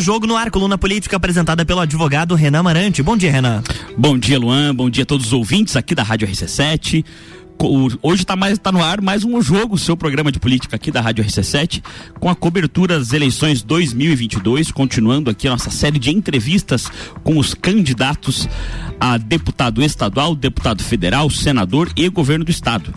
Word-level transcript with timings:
Jogo 0.00 0.26
no 0.26 0.36
Ar, 0.36 0.50
coluna 0.50 0.78
política 0.78 1.16
apresentada 1.16 1.64
pelo 1.64 1.80
advogado 1.80 2.34
Renan 2.34 2.62
Marante. 2.62 3.02
Bom 3.02 3.16
dia, 3.16 3.30
Renan. 3.30 3.62
Bom 3.96 4.18
dia, 4.18 4.38
Luan. 4.38 4.74
Bom 4.74 4.90
dia 4.90 5.02
a 5.02 5.06
todos 5.06 5.26
os 5.26 5.32
ouvintes 5.32 5.76
aqui 5.76 5.94
da 5.94 6.02
Rádio 6.02 6.28
RC7 6.28 7.04
hoje 7.66 8.22
está 8.22 8.36
mais 8.36 8.58
tá 8.58 8.70
no 8.70 8.82
ar 8.82 9.00
mais 9.00 9.24
um 9.24 9.40
jogo, 9.42 9.76
seu 9.76 9.96
programa 9.96 10.30
de 10.30 10.38
política 10.38 10.76
aqui 10.76 10.90
da 10.92 11.00
Rádio 11.00 11.24
RC7, 11.24 11.82
com 12.20 12.30
a 12.30 12.34
cobertura 12.34 12.98
das 12.98 13.12
eleições 13.12 13.62
2022, 13.62 14.70
continuando 14.70 15.30
aqui 15.30 15.48
a 15.48 15.50
nossa 15.50 15.70
série 15.70 15.98
de 15.98 16.10
entrevistas 16.10 16.90
com 17.24 17.36
os 17.36 17.54
candidatos 17.54 18.48
a 19.00 19.18
deputado 19.18 19.82
estadual, 19.82 20.34
deputado 20.34 20.82
federal, 20.82 21.28
senador 21.30 21.90
e 21.96 22.08
governo 22.08 22.44
do 22.44 22.50
estado. 22.50 22.94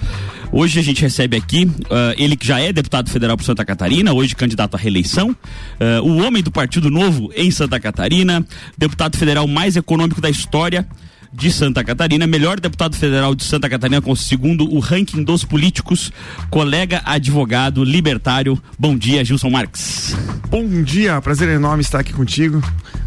Hoje 0.51 0.79
a 0.79 0.83
gente 0.83 1.01
recebe 1.01 1.37
aqui 1.37 1.65
uh, 1.65 2.13
ele 2.17 2.35
que 2.35 2.45
já 2.45 2.59
é 2.59 2.73
deputado 2.73 3.09
federal 3.09 3.37
por 3.37 3.43
Santa 3.43 3.63
Catarina, 3.63 4.13
hoje 4.13 4.35
candidato 4.35 4.75
à 4.75 4.77
reeleição, 4.77 5.29
uh, 5.31 6.03
o 6.03 6.17
homem 6.17 6.43
do 6.43 6.51
Partido 6.51 6.89
Novo 6.89 7.31
em 7.35 7.49
Santa 7.49 7.79
Catarina, 7.79 8.45
deputado 8.77 9.17
federal 9.17 9.47
mais 9.47 9.75
econômico 9.75 10.19
da 10.19 10.29
história 10.29 10.85
de 11.33 11.51
Santa 11.51 11.83
Catarina, 11.83 12.27
melhor 12.27 12.59
deputado 12.59 12.95
federal 12.95 13.33
de 13.33 13.43
Santa 13.43 13.69
Catarina, 13.69 14.01
com 14.01 14.15
segundo 14.15 14.71
o 14.71 14.79
ranking 14.79 15.23
dos 15.23 15.43
políticos, 15.43 16.11
colega 16.49 17.01
advogado 17.05 17.83
libertário. 17.83 18.61
Bom 18.77 18.97
dia, 18.97 19.23
Gilson 19.23 19.49
Marques. 19.49 20.15
Bom 20.49 20.83
dia, 20.83 21.21
prazer 21.21 21.47
enorme 21.49 21.81
estar 21.81 21.99
aqui 21.99 22.11
contigo, 22.11 22.61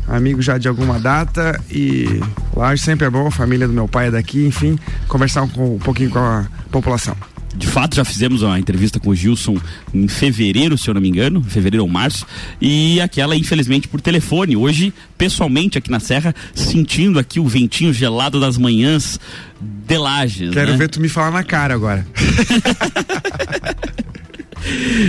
amigo 0.09 0.41
já 0.41 0.57
de 0.57 0.67
alguma 0.67 0.99
data 0.99 1.63
e 1.71 2.21
lá 2.57 2.75
sempre 2.77 3.07
é 3.07 3.11
bom, 3.11 3.27
a 3.27 3.31
família 3.31 3.67
do 3.67 3.75
meu 3.75 3.87
pai 3.87 4.09
é 4.09 4.11
daqui, 4.11 4.47
enfim, 4.47 4.79
conversar 5.09 5.43
um, 5.43 5.75
um 5.75 5.79
pouquinho 5.79 6.11
com 6.11 6.19
a 6.19 6.47
população 6.71 7.15
de 7.57 7.67
fato 7.67 7.97
já 7.97 8.05
fizemos 8.05 8.43
uma 8.43 8.59
entrevista 8.59 8.99
com 8.99 9.11
o 9.11 9.15
Gilson 9.15 9.57
em 9.93 10.09
fevereiro, 10.09 10.77
se 10.77 10.89
eu 10.89 10.95
não 10.95 11.01
me 11.01 11.09
engano, 11.09 11.43
fevereiro 11.43 11.85
ou 11.85 11.89
março, 11.89 12.27
e 12.61 13.01
aquela 13.01 13.37
infelizmente 13.37 13.89
por 13.89 14.01
telefone. 14.01 14.57
Hoje, 14.57 14.93
pessoalmente 15.17 15.79
aqui 15.79 15.91
na 15.91 16.01
Serra, 16.01 16.35
sentindo 16.55 17.19
aqui 17.19 17.39
o 17.39 17.47
ventinho 17.47 17.93
gelado 17.93 18.41
das 18.41 18.59
manhãs 18.59 19.21
de 19.61 19.99
Lages. 19.99 20.53
Quero 20.53 20.73
né? 20.73 20.77
ver 20.77 20.89
tu 20.89 21.01
me 21.01 21.09
falar 21.09 21.31
na 21.31 21.45
cara 21.45 21.75
agora. 21.75 22.07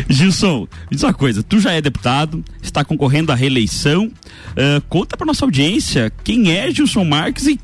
Gilson, 0.09 0.67
diz 0.91 1.01
uma 1.03 1.13
coisa, 1.13 1.41
tu 1.41 1.59
já 1.59 1.71
é 1.71 1.81
deputado, 1.81 2.43
está 2.61 2.83
concorrendo 2.83 3.31
à 3.31 3.35
reeleição, 3.35 4.07
uh, 4.07 4.81
conta 4.89 5.15
para 5.15 5.25
nossa 5.25 5.45
audiência 5.45 6.11
quem 6.23 6.51
é 6.51 6.69
Gilson 6.71 7.05
Marques 7.05 7.47
e 7.47 7.59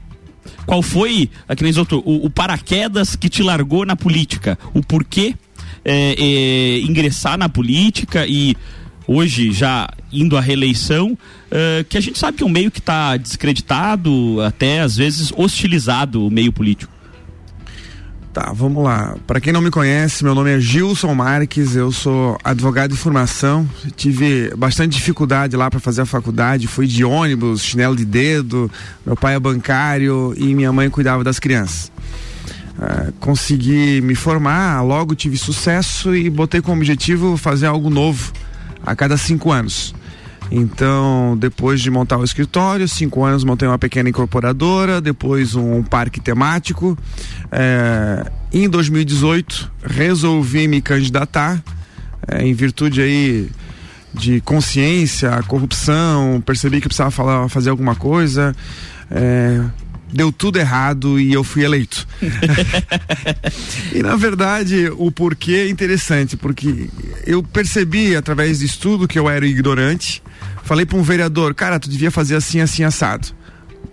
qual 0.65 0.81
foi, 0.81 1.29
aqui 1.47 1.63
nem 1.63 1.77
outro, 1.77 2.01
o, 2.05 2.25
o, 2.25 2.29
paraquedas 2.29 3.15
que 3.15 3.29
te 3.29 3.43
largou 3.43 3.85
na 3.85 3.95
política? 3.95 4.57
O 4.73 4.83
porquê 4.83 5.35
é, 5.83 6.15
é, 6.17 6.79
ingressar 6.81 7.37
na 7.37 7.49
política 7.49 8.25
e 8.27 8.55
hoje 9.07 9.51
já 9.51 9.89
indo 10.11 10.37
à 10.37 10.41
reeleição, 10.41 11.11
uh, 11.11 11.83
que 11.89 11.97
a 11.97 12.01
gente 12.01 12.19
sabe 12.19 12.37
que 12.37 12.43
é 12.43 12.45
um 12.45 12.49
meio 12.49 12.71
que 12.71 12.79
está 12.79 13.17
descreditado, 13.17 14.41
até 14.41 14.81
às 14.81 14.95
vezes 14.95 15.33
hostilizado 15.35 16.25
o 16.27 16.31
meio 16.31 16.51
político. 16.51 16.91
Tá, 18.33 18.53
vamos 18.55 18.81
lá. 18.81 19.17
Para 19.27 19.41
quem 19.41 19.51
não 19.51 19.59
me 19.59 19.69
conhece, 19.69 20.23
meu 20.23 20.33
nome 20.33 20.55
é 20.55 20.59
Gilson 20.59 21.13
Marques, 21.13 21.75
eu 21.75 21.91
sou 21.91 22.37
advogado 22.41 22.91
de 22.91 22.97
formação. 22.97 23.69
Tive 23.97 24.53
bastante 24.55 24.93
dificuldade 24.93 25.57
lá 25.57 25.69
para 25.69 25.81
fazer 25.81 26.03
a 26.03 26.05
faculdade, 26.05 26.65
fui 26.65 26.87
de 26.87 27.03
ônibus, 27.03 27.61
chinelo 27.61 27.93
de 27.93 28.05
dedo. 28.05 28.71
Meu 29.05 29.17
pai 29.17 29.35
é 29.35 29.39
bancário 29.39 30.33
e 30.37 30.55
minha 30.55 30.71
mãe 30.71 30.89
cuidava 30.89 31.25
das 31.25 31.39
crianças. 31.39 31.91
Uh, 32.77 33.11
consegui 33.19 33.99
me 33.99 34.15
formar, 34.15 34.81
logo 34.81 35.13
tive 35.13 35.37
sucesso 35.37 36.15
e 36.15 36.29
botei 36.29 36.61
como 36.61 36.77
objetivo 36.77 37.35
fazer 37.35 37.65
algo 37.65 37.89
novo 37.89 38.31
a 38.81 38.95
cada 38.95 39.17
cinco 39.17 39.51
anos. 39.51 39.93
Então, 40.51 41.37
depois 41.39 41.79
de 41.79 41.89
montar 41.89 42.17
o 42.17 42.23
escritório, 42.25 42.85
cinco 42.85 43.23
anos 43.23 43.43
montei 43.45 43.65
uma 43.65 43.79
pequena 43.79 44.09
incorporadora, 44.09 44.99
depois 44.99 45.55
um 45.55 45.81
parque 45.81 46.19
temático. 46.19 46.97
É, 47.49 48.29
em 48.51 48.67
2018, 48.67 49.71
resolvi 49.81 50.67
me 50.67 50.81
candidatar, 50.81 51.63
é, 52.27 52.45
em 52.45 52.53
virtude 52.53 53.01
aí 53.01 53.49
de 54.13 54.41
consciência, 54.41 55.41
corrupção, 55.47 56.43
percebi 56.45 56.81
que 56.81 56.87
precisava 56.87 57.11
falar, 57.11 57.47
fazer 57.47 57.69
alguma 57.69 57.95
coisa. 57.95 58.53
É, 59.09 59.63
deu 60.11 60.31
tudo 60.31 60.59
errado 60.59 61.19
e 61.19 61.31
eu 61.31 61.43
fui 61.43 61.63
eleito. 61.63 62.05
e 63.95 64.03
na 64.03 64.17
verdade, 64.17 64.91
o 64.97 65.11
porquê 65.11 65.53
é 65.53 65.69
interessante, 65.69 66.35
porque 66.35 66.89
eu 67.25 67.41
percebi 67.41 68.15
através 68.15 68.59
de 68.59 68.65
estudo 68.65 69.07
que 69.07 69.17
eu 69.17 69.29
era 69.29 69.45
ignorante, 69.45 70.21
Falei 70.63 70.85
para 70.85 70.97
um 70.97 71.03
vereador, 71.03 71.53
cara, 71.53 71.79
tu 71.79 71.89
devia 71.89 72.11
fazer 72.11 72.35
assim, 72.35 72.61
assim, 72.61 72.83
assado. 72.83 73.27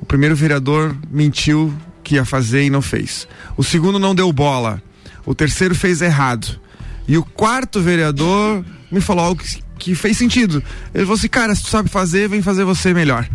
O 0.00 0.06
primeiro 0.06 0.36
vereador 0.36 0.96
mentiu 1.10 1.74
que 2.04 2.14
ia 2.14 2.24
fazer 2.24 2.64
e 2.64 2.70
não 2.70 2.82
fez. 2.82 3.26
O 3.56 3.64
segundo 3.64 3.98
não 3.98 4.14
deu 4.14 4.32
bola. 4.32 4.82
O 5.26 5.34
terceiro 5.34 5.74
fez 5.74 6.00
errado. 6.00 6.58
E 7.06 7.16
o 7.16 7.24
quarto 7.24 7.80
vereador 7.80 8.64
me 8.90 9.00
falou 9.00 9.24
algo 9.24 9.42
que, 9.42 9.62
que 9.78 9.94
fez 9.94 10.16
sentido. 10.16 10.62
Ele 10.94 11.04
falou 11.04 11.18
assim, 11.18 11.28
cara, 11.28 11.54
se 11.54 11.62
tu 11.62 11.68
sabe 11.68 11.88
fazer, 11.88 12.28
vem 12.28 12.42
fazer 12.42 12.64
você 12.64 12.94
melhor. 12.94 13.28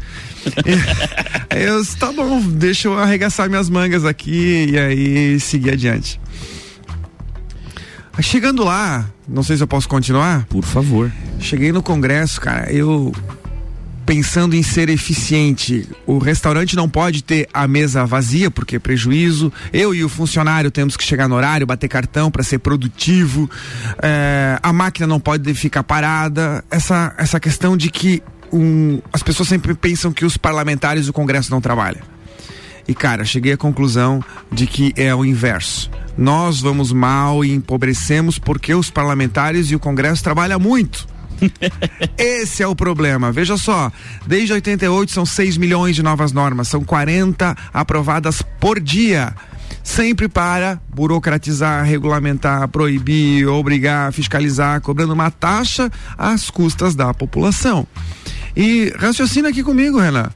eu 1.49 1.81
disse, 1.81 1.97
tá 1.97 2.11
bom, 2.11 2.41
deixa 2.41 2.88
eu 2.88 2.97
arregaçar 2.97 3.49
minhas 3.49 3.69
mangas 3.69 4.05
aqui 4.05 4.67
e 4.72 4.77
aí 4.77 5.39
seguir 5.39 5.72
adiante. 5.72 6.19
Chegando 8.22 8.63
lá, 8.63 9.06
não 9.28 9.44
sei 9.44 9.57
se 9.57 9.63
eu 9.63 9.68
posso 9.68 9.90
continuar. 9.90 10.46
Por 10.46 10.63
favor. 10.63 11.12
Cheguei 11.40 11.72
no 11.72 11.81
congresso, 11.81 12.40
cara, 12.40 12.72
eu 12.72 13.12
pensando 14.06 14.56
em 14.56 14.63
ser 14.63 14.90
eficiente. 14.90 15.88
O 16.06 16.18
restaurante 16.18 16.75
não 16.75 16.90
pode 16.90 17.23
ter 17.23 17.47
a 17.53 17.68
mesa 17.68 18.06
vazia, 18.06 18.52
porque 18.52 18.75
é 18.75 18.79
prejuízo. 18.79 19.52
Eu 19.72 19.96
e 19.96 20.03
o 20.03 20.09
funcionário 20.09 20.69
temos 20.69 20.96
que 20.96 21.03
chegar 21.03 21.28
no 21.28 21.35
horário, 21.35 21.66
bater 21.66 21.88
cartão 21.88 22.29
para 22.29 22.44
ser 22.44 22.59
produtivo. 22.59 23.50
É, 24.02 24.59
a 24.62 24.73
máquina 24.73 25.07
não 25.07 25.19
pode 25.19 25.53
ficar 25.53 25.84
parada. 25.84 26.63
Essa, 26.69 27.13
essa 27.18 27.40
questão 27.40 27.75
de 27.75 27.90
que 27.90 28.22
um, 28.52 29.02
as 29.12 29.23
pessoas 29.23 29.50
sempre 29.50 29.73
pensam 29.73 30.12
que 30.12 30.25
os 30.25 30.38
parlamentares 30.38 31.07
do 31.07 31.13
Congresso 31.13 31.50
não 31.50 31.59
trabalham. 31.59 32.12
E 32.88 32.94
cara, 32.94 33.23
cheguei 33.23 33.53
à 33.53 33.57
conclusão 33.57 34.23
de 34.51 34.67
que 34.67 34.94
é 34.95 35.13
o 35.16 35.23
inverso. 35.23 35.89
Nós 36.17 36.59
vamos 36.59 36.91
mal 36.91 37.44
e 37.44 37.53
empobrecemos 37.53 38.38
porque 38.38 38.73
os 38.73 38.89
parlamentares 38.89 39.71
e 39.71 39.75
o 39.75 39.79
Congresso 39.79 40.23
trabalham 40.23 40.59
muito. 40.59 41.07
Esse 42.17 42.63
é 42.63 42.67
o 42.67 42.75
problema. 42.75 43.31
Veja 43.31 43.57
só, 43.57 43.91
desde 44.25 44.53
88 44.53 45.11
são 45.11 45.25
6 45.25 45.57
milhões 45.57 45.95
de 45.95 46.03
novas 46.03 46.31
normas, 46.31 46.67
são 46.67 46.83
40 46.83 47.55
aprovadas 47.73 48.41
por 48.59 48.79
dia. 48.79 49.33
Sempre 49.83 50.29
para 50.29 50.79
burocratizar, 50.93 51.83
regulamentar, 51.83 52.67
proibir, 52.69 53.47
obrigar, 53.47 54.13
fiscalizar, 54.13 54.79
cobrando 54.79 55.13
uma 55.13 55.29
taxa 55.29 55.91
às 56.17 56.49
custas 56.49 56.95
da 56.95 57.13
população. 57.13 57.85
E 58.55 58.93
raciocina 58.97 59.49
aqui 59.49 59.61
comigo, 59.61 59.99
Renan. 59.99 60.29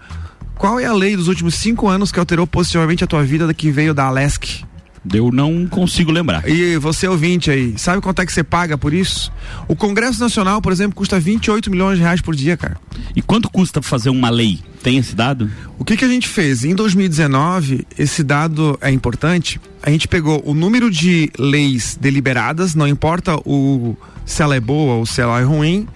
Qual 0.57 0.79
é 0.79 0.85
a 0.85 0.94
lei 0.94 1.16
dos 1.16 1.28
últimos 1.28 1.53
cinco 1.53 1.88
anos 1.88 2.12
que 2.12 2.19
alterou 2.19 2.47
positivamente 2.47 3.03
a 3.03 3.07
tua 3.07 3.23
vida 3.23 3.53
que 3.53 3.69
veio 3.69 3.94
da 3.94 4.06
Alesc? 4.06 4.66
Eu 5.13 5.31
não 5.31 5.68
consigo 5.68 6.12
lembrar. 6.12 6.50
E 6.50 6.78
você 6.78 7.07
ouvinte 7.07 7.50
aí, 7.51 7.75
sabe 7.78 8.01
quanto 8.01 8.22
é 8.22 8.25
que 8.25 8.34
você 8.34 8.44
paga 8.44 8.78
por 8.78 8.94
isso? 8.94 9.31
O 9.68 9.75
Congresso 9.75 10.19
Nacional, 10.19 10.62
por 10.62 10.72
exemplo, 10.72 10.95
custa 10.95 11.19
28 11.19 11.69
milhões 11.69 11.97
de 11.97 12.03
reais 12.03 12.22
por 12.22 12.35
dia, 12.35 12.57
cara. 12.57 12.78
E 13.16 13.22
quanto 13.22 13.50
custa 13.50 13.81
fazer 13.81 14.09
uma 14.09 14.29
lei? 14.29 14.59
Tem 14.81 14.97
esse 14.97 15.16
dado? 15.16 15.50
O 15.78 15.85
que, 15.85 15.95
que 15.95 16.03
a 16.03 16.09
gente 16.09 16.28
fez? 16.28 16.66
Em 16.66 16.74
2019, 16.75 17.85
esse 17.97 18.24
dado 18.24 18.78
é 18.81 18.91
importante. 18.91 19.62
A 19.81 19.91
gente 19.91 20.07
pegou 20.07 20.41
o 20.44 20.53
número 20.53 20.89
de 20.89 21.31
leis 21.38 21.97
deliberadas, 22.00 22.74
não 22.74 22.88
importa 22.88 23.35
o, 23.45 23.95
se 24.25 24.41
ela 24.41 24.56
é 24.56 24.59
boa 24.59 24.95
ou 24.95 25.06
se 25.06 25.22
ela 25.22 25.39
é 25.39 25.44
ruim, 25.44 25.88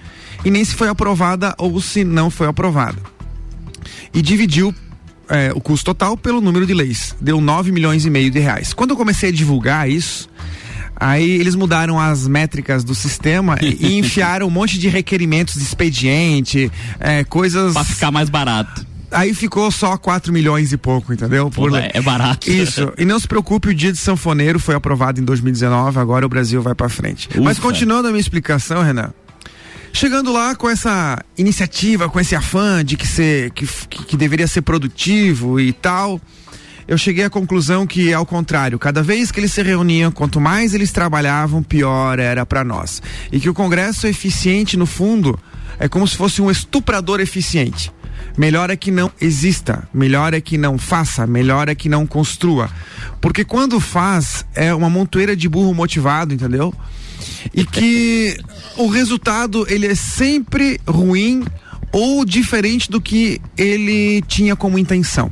e 0.46 0.52
nem 0.52 0.64
se 0.64 0.76
foi 0.76 0.88
aprovada 0.88 1.54
ou 1.58 1.82
se 1.82 2.04
não 2.04 2.30
foi 2.30 2.48
aprovada. 2.48 3.00
E 4.14 4.22
dividiu 4.22 4.74
é, 5.30 5.52
o 5.56 5.62
custo 5.62 5.86
total 5.86 6.18
pelo 6.18 6.42
número 6.42 6.66
de 6.66 6.74
leis. 6.74 7.16
Deu 7.20 7.40
9 7.40 7.72
milhões 7.72 8.06
e 8.06 8.10
meio 8.10 8.30
de 8.30 8.40
reais. 8.40 8.74
Quando 8.74 8.92
eu 8.92 8.98
comecei 8.98 9.30
a 9.30 9.32
divulgar 9.32 9.90
isso, 9.90 10.30
Aí 11.02 11.32
eles 11.32 11.56
mudaram 11.56 12.00
as 12.00 12.28
métricas 12.28 12.84
do 12.84 12.94
sistema 12.94 13.58
e 13.60 13.98
enfiaram 13.98 14.46
um 14.46 14.52
monte 14.52 14.78
de 14.78 14.88
requerimentos 14.88 15.56
de 15.56 15.64
expediente, 15.64 16.72
é, 17.00 17.24
coisas. 17.24 17.74
Pra 17.74 17.84
ficar 17.84 18.12
mais 18.12 18.30
barato. 18.30 18.86
Aí 19.10 19.34
ficou 19.34 19.72
só 19.72 19.98
4 19.98 20.32
milhões 20.32 20.72
e 20.72 20.78
pouco, 20.78 21.12
entendeu? 21.12 21.50
Por... 21.50 21.76
É, 21.76 21.90
é 21.96 22.02
barato. 22.02 22.50
Isso. 22.50 22.94
E 23.00 23.04
não 23.04 23.20
se 23.20 23.28
preocupe, 23.28 23.70
o 23.70 23.74
dia 23.74 23.92
de 23.92 23.98
sanfoneiro 23.98 24.60
foi 24.60 24.76
aprovado 24.76 25.20
em 25.20 25.24
2019, 25.24 26.00
agora 26.00 26.24
o 26.24 26.30
Brasil 26.30 26.62
vai 26.62 26.76
para 26.76 26.88
frente. 26.88 27.28
Ufa. 27.30 27.42
Mas 27.42 27.58
continuando 27.58 28.08
a 28.08 28.12
minha 28.12 28.22
explicação, 28.22 28.84
Renan. 28.84 29.12
Chegando 29.94 30.32
lá 30.32 30.56
com 30.56 30.70
essa 30.70 31.20
iniciativa, 31.38 32.10
com 32.10 32.20
esse 32.20 32.36
afã 32.36 32.84
de 32.84 32.96
que, 32.98 33.06
ser, 33.06 33.52
que, 33.52 33.66
que 33.66 34.18
deveria 34.18 34.48
ser 34.48 34.62
produtivo 34.62 35.60
e 35.60 35.74
tal, 35.74 36.20
eu 36.88 36.98
cheguei 36.98 37.24
à 37.24 37.30
conclusão 37.30 37.86
que, 37.86 38.14
ao 38.14 38.26
contrário, 38.26 38.80
cada 38.80 39.04
vez 39.04 39.32
que 39.32 39.40
eles 39.40 39.54
se 39.54 39.62
reuniam, 39.62 40.12
quanto 40.12 40.42
mais 40.42 40.74
eles 40.74 40.92
trabalhavam, 40.92 41.62
pior 41.62 42.20
era 42.20 42.46
para 42.46 42.64
nós. 42.64 43.02
E 43.32 43.40
que 43.40 43.50
o 43.50 43.54
Congresso 43.54 44.08
eficiente, 44.08 44.76
no 44.76 44.86
fundo, 44.86 45.38
é 45.80 45.88
como 45.88 46.08
se 46.08 46.18
fosse 46.18 46.42
um 46.42 46.50
estuprador 46.50 47.20
eficiente. 47.20 47.92
Melhor 48.38 48.70
é 48.70 48.76
que 48.76 48.92
não 48.92 49.12
exista, 49.20 49.88
melhor 49.94 50.34
é 50.34 50.42
que 50.42 50.58
não 50.58 50.78
faça, 50.78 51.28
melhor 51.28 51.70
é 51.70 51.76
que 51.76 51.90
não 51.90 52.08
construa. 52.08 52.70
Porque 53.20 53.44
quando 53.44 53.80
faz, 53.80 54.46
é 54.56 54.74
uma 54.74 54.90
montoeira 54.90 55.36
de 55.36 55.50
burro 55.50 55.74
motivado, 55.74 56.34
entendeu? 56.34 56.74
E 57.54 57.66
que 57.66 58.38
o 58.78 58.88
resultado 58.88 59.66
ele 59.70 59.88
é 59.88 59.96
sempre 59.96 60.80
ruim 60.88 61.44
ou 61.92 62.24
diferente 62.24 62.90
do 62.90 63.02
que 63.02 63.42
ele 63.58 64.22
tinha 64.28 64.56
como 64.56 64.80
intenção. 64.80 65.32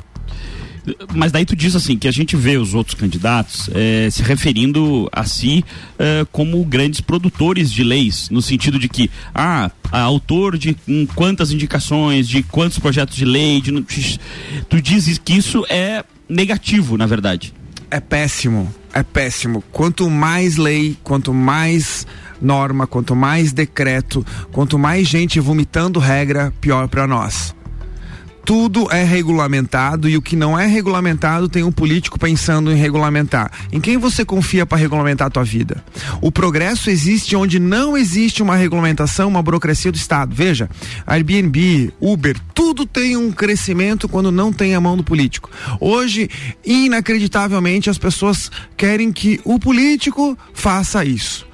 Mas 1.14 1.32
daí 1.32 1.46
tu 1.46 1.56
diz 1.56 1.76
assim 1.76 1.98
que 1.98 2.08
a 2.08 2.12
gente 2.12 2.36
vê 2.36 2.58
os 2.58 2.74
outros 2.74 2.96
candidatos 2.96 3.70
eh, 3.74 4.10
se 4.12 4.24
referindo 4.24 5.08
a 5.12 5.24
si 5.24 5.64
eh, 5.98 6.26
como 6.32 6.64
grandes 6.64 7.02
produtores 7.02 7.72
de 7.72 7.84
leis, 7.84 8.30
no 8.30 8.42
sentido 8.42 8.80
de 8.80 8.88
que, 8.88 9.10
ah, 9.34 9.72
autor 9.92 10.58
de 10.58 10.76
um, 10.88 11.06
quantas 11.06 11.52
indicações, 11.52 12.28
de 12.28 12.44
quantos 12.44 12.80
projetos 12.80 13.16
de 13.16 13.26
lei, 13.26 13.62
de, 13.62 13.72
tu 14.68 14.82
dizes 14.82 15.18
que 15.18 15.34
isso 15.34 15.66
é 15.70 16.04
negativo, 16.28 16.98
na 16.98 17.06
verdade. 17.06 17.54
É 17.92 18.00
péssimo, 18.00 18.74
é 18.94 19.02
péssimo. 19.04 19.64
Quanto 19.72 20.10
mais 20.10 20.58
lei, 20.58 20.98
quanto 21.04 21.34
mais 21.34 22.06
norma, 22.42 22.86
quanto 22.86 23.16
mais 23.16 23.52
decreto, 23.52 24.26
quanto 24.52 24.78
mais 24.78 25.08
gente 25.08 25.40
vomitando 25.40 26.00
regra, 26.00 26.54
pior 26.62 26.88
para 26.88 27.08
nós 27.08 27.54
tudo 28.50 28.92
é 28.92 29.04
regulamentado 29.04 30.10
e 30.10 30.18
o 30.18 30.24
que 30.24 30.36
não 30.36 30.58
é 30.58 30.66
regulamentado 30.66 31.48
tem 31.48 31.62
um 31.62 31.72
político 31.72 32.18
pensando 32.18 32.72
em 32.72 32.76
regulamentar. 32.76 33.52
Em 33.72 33.80
quem 33.80 33.96
você 33.96 34.26
confia 34.26 34.66
para 34.66 34.80
regulamentar 34.80 35.28
a 35.28 35.30
tua 35.30 35.44
vida? 35.44 35.84
O 36.20 36.32
progresso 36.32 36.90
existe 36.90 37.36
onde 37.36 37.60
não 37.60 37.96
existe 37.96 38.42
uma 38.42 38.56
regulamentação, 38.56 39.28
uma 39.28 39.44
burocracia 39.44 39.92
do 39.92 39.98
Estado. 39.98 40.34
Veja, 40.34 40.68
Airbnb, 41.06 41.94
Uber, 42.02 42.36
tudo 42.52 42.88
tem 42.88 43.16
um 43.16 43.32
crescimento 43.32 44.10
quando 44.10 44.32
não 44.32 44.52
tem 44.52 44.74
a 44.74 44.82
mão 44.82 44.98
do 44.98 45.04
político. 45.04 45.52
Hoje, 45.80 46.28
inacreditavelmente, 46.66 47.88
as 47.88 48.00
pessoas 48.00 48.52
querem 48.76 49.12
que 49.12 49.40
o 49.46 49.60
político 49.60 50.36
faça 50.56 51.06
isso. 51.06 51.46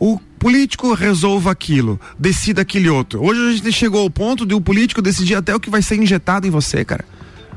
O 0.00 0.18
político 0.38 0.94
resolva 0.94 1.50
aquilo, 1.50 2.00
decida 2.18 2.62
aquele 2.62 2.88
outro. 2.88 3.22
Hoje 3.22 3.40
a 3.40 3.52
gente 3.52 3.72
chegou 3.72 4.02
ao 4.02 4.10
ponto 4.10 4.46
de 4.46 4.54
o 4.54 4.60
político 4.60 5.02
decidir 5.02 5.34
até 5.34 5.54
o 5.54 5.60
que 5.60 5.68
vai 5.68 5.82
ser 5.82 5.96
injetado 5.96 6.46
em 6.46 6.50
você, 6.50 6.84
cara. 6.84 7.04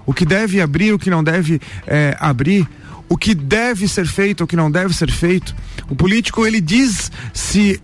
O 0.06 0.14
que 0.14 0.26
deve 0.26 0.60
abrir, 0.60 0.92
o 0.94 1.00
que 1.00 1.10
não 1.10 1.24
deve 1.24 1.62
é, 1.86 2.18
abrir, 2.20 2.68
o 3.08 3.18
que 3.18 3.36
deve 3.36 3.88
ser 3.88 4.08
feito, 4.08 4.44
o 4.44 4.48
que 4.48 4.56
não 4.56 4.72
deve 4.72 4.94
ser 4.94 5.12
feito. 5.12 5.56
O 5.90 5.96
político 5.96 6.46
ele 6.46 6.60
diz 6.60 7.12
se 7.34 7.80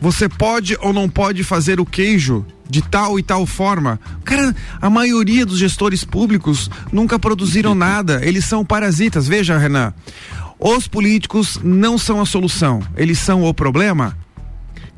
você 0.00 0.28
pode 0.28 0.76
ou 0.80 0.92
não 0.92 1.08
pode 1.08 1.42
fazer 1.44 1.80
o 1.80 1.86
queijo 1.86 2.44
de 2.68 2.82
tal 2.82 3.18
e 3.18 3.22
tal 3.22 3.46
forma. 3.46 4.00
Cara, 4.24 4.54
a 4.80 4.90
maioria 4.90 5.46
dos 5.46 5.58
gestores 5.58 6.04
públicos 6.04 6.70
nunca 6.92 7.18
produziram 7.18 7.74
nada. 7.76 8.20
Eles 8.24 8.44
são 8.44 8.64
parasitas. 8.64 9.28
Veja, 9.28 9.56
Renan. 9.56 9.92
Os 10.58 10.88
políticos 10.88 11.58
não 11.62 11.98
são 11.98 12.20
a 12.20 12.26
solução, 12.26 12.80
eles 12.96 13.18
são 13.18 13.44
o 13.44 13.52
problema. 13.52 14.16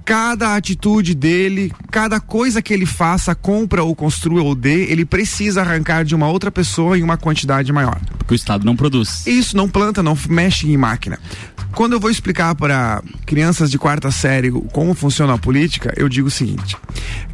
Cada 0.05 0.57
atitude 0.57 1.15
dele, 1.15 1.71
cada 1.91 2.19
coisa 2.19 2.63
que 2.63 2.73
ele 2.73 2.87
faça, 2.87 3.35
compra 3.35 3.83
ou 3.83 3.95
construa 3.95 4.43
ou 4.43 4.55
dê, 4.55 4.85
ele 4.85 5.05
precisa 5.05 5.61
arrancar 5.61 6.03
de 6.03 6.15
uma 6.15 6.29
outra 6.29 6.51
pessoa 6.51 6.97
em 6.97 7.03
uma 7.03 7.19
quantidade 7.19 7.71
maior. 7.73 8.01
Porque 8.17 8.33
o 8.33 8.37
Estado 8.37 8.65
não 8.65 8.75
produz. 8.75 9.27
Isso, 9.27 9.55
não 9.55 9.69
planta, 9.69 10.03
não 10.03 10.17
mexe 10.31 10.67
em 10.67 10.77
máquina. 10.79 11.19
Quando 11.75 11.93
eu 11.93 12.01
vou 12.01 12.11
explicar 12.11 12.55
para 12.55 13.03
crianças 13.27 13.71
de 13.71 13.79
quarta 13.79 14.11
série 14.11 14.51
como 14.73 14.95
funciona 14.95 15.35
a 15.35 15.39
política, 15.39 15.93
eu 15.97 16.09
digo 16.09 16.29
o 16.29 16.31
seguinte: 16.31 16.77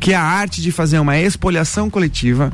que 0.01 0.13
é 0.13 0.17
a 0.17 0.23
arte 0.23 0.61
de 0.61 0.73
fazer 0.73 0.99
uma 0.99 1.17
expoliação 1.17 1.89
coletiva, 1.89 2.53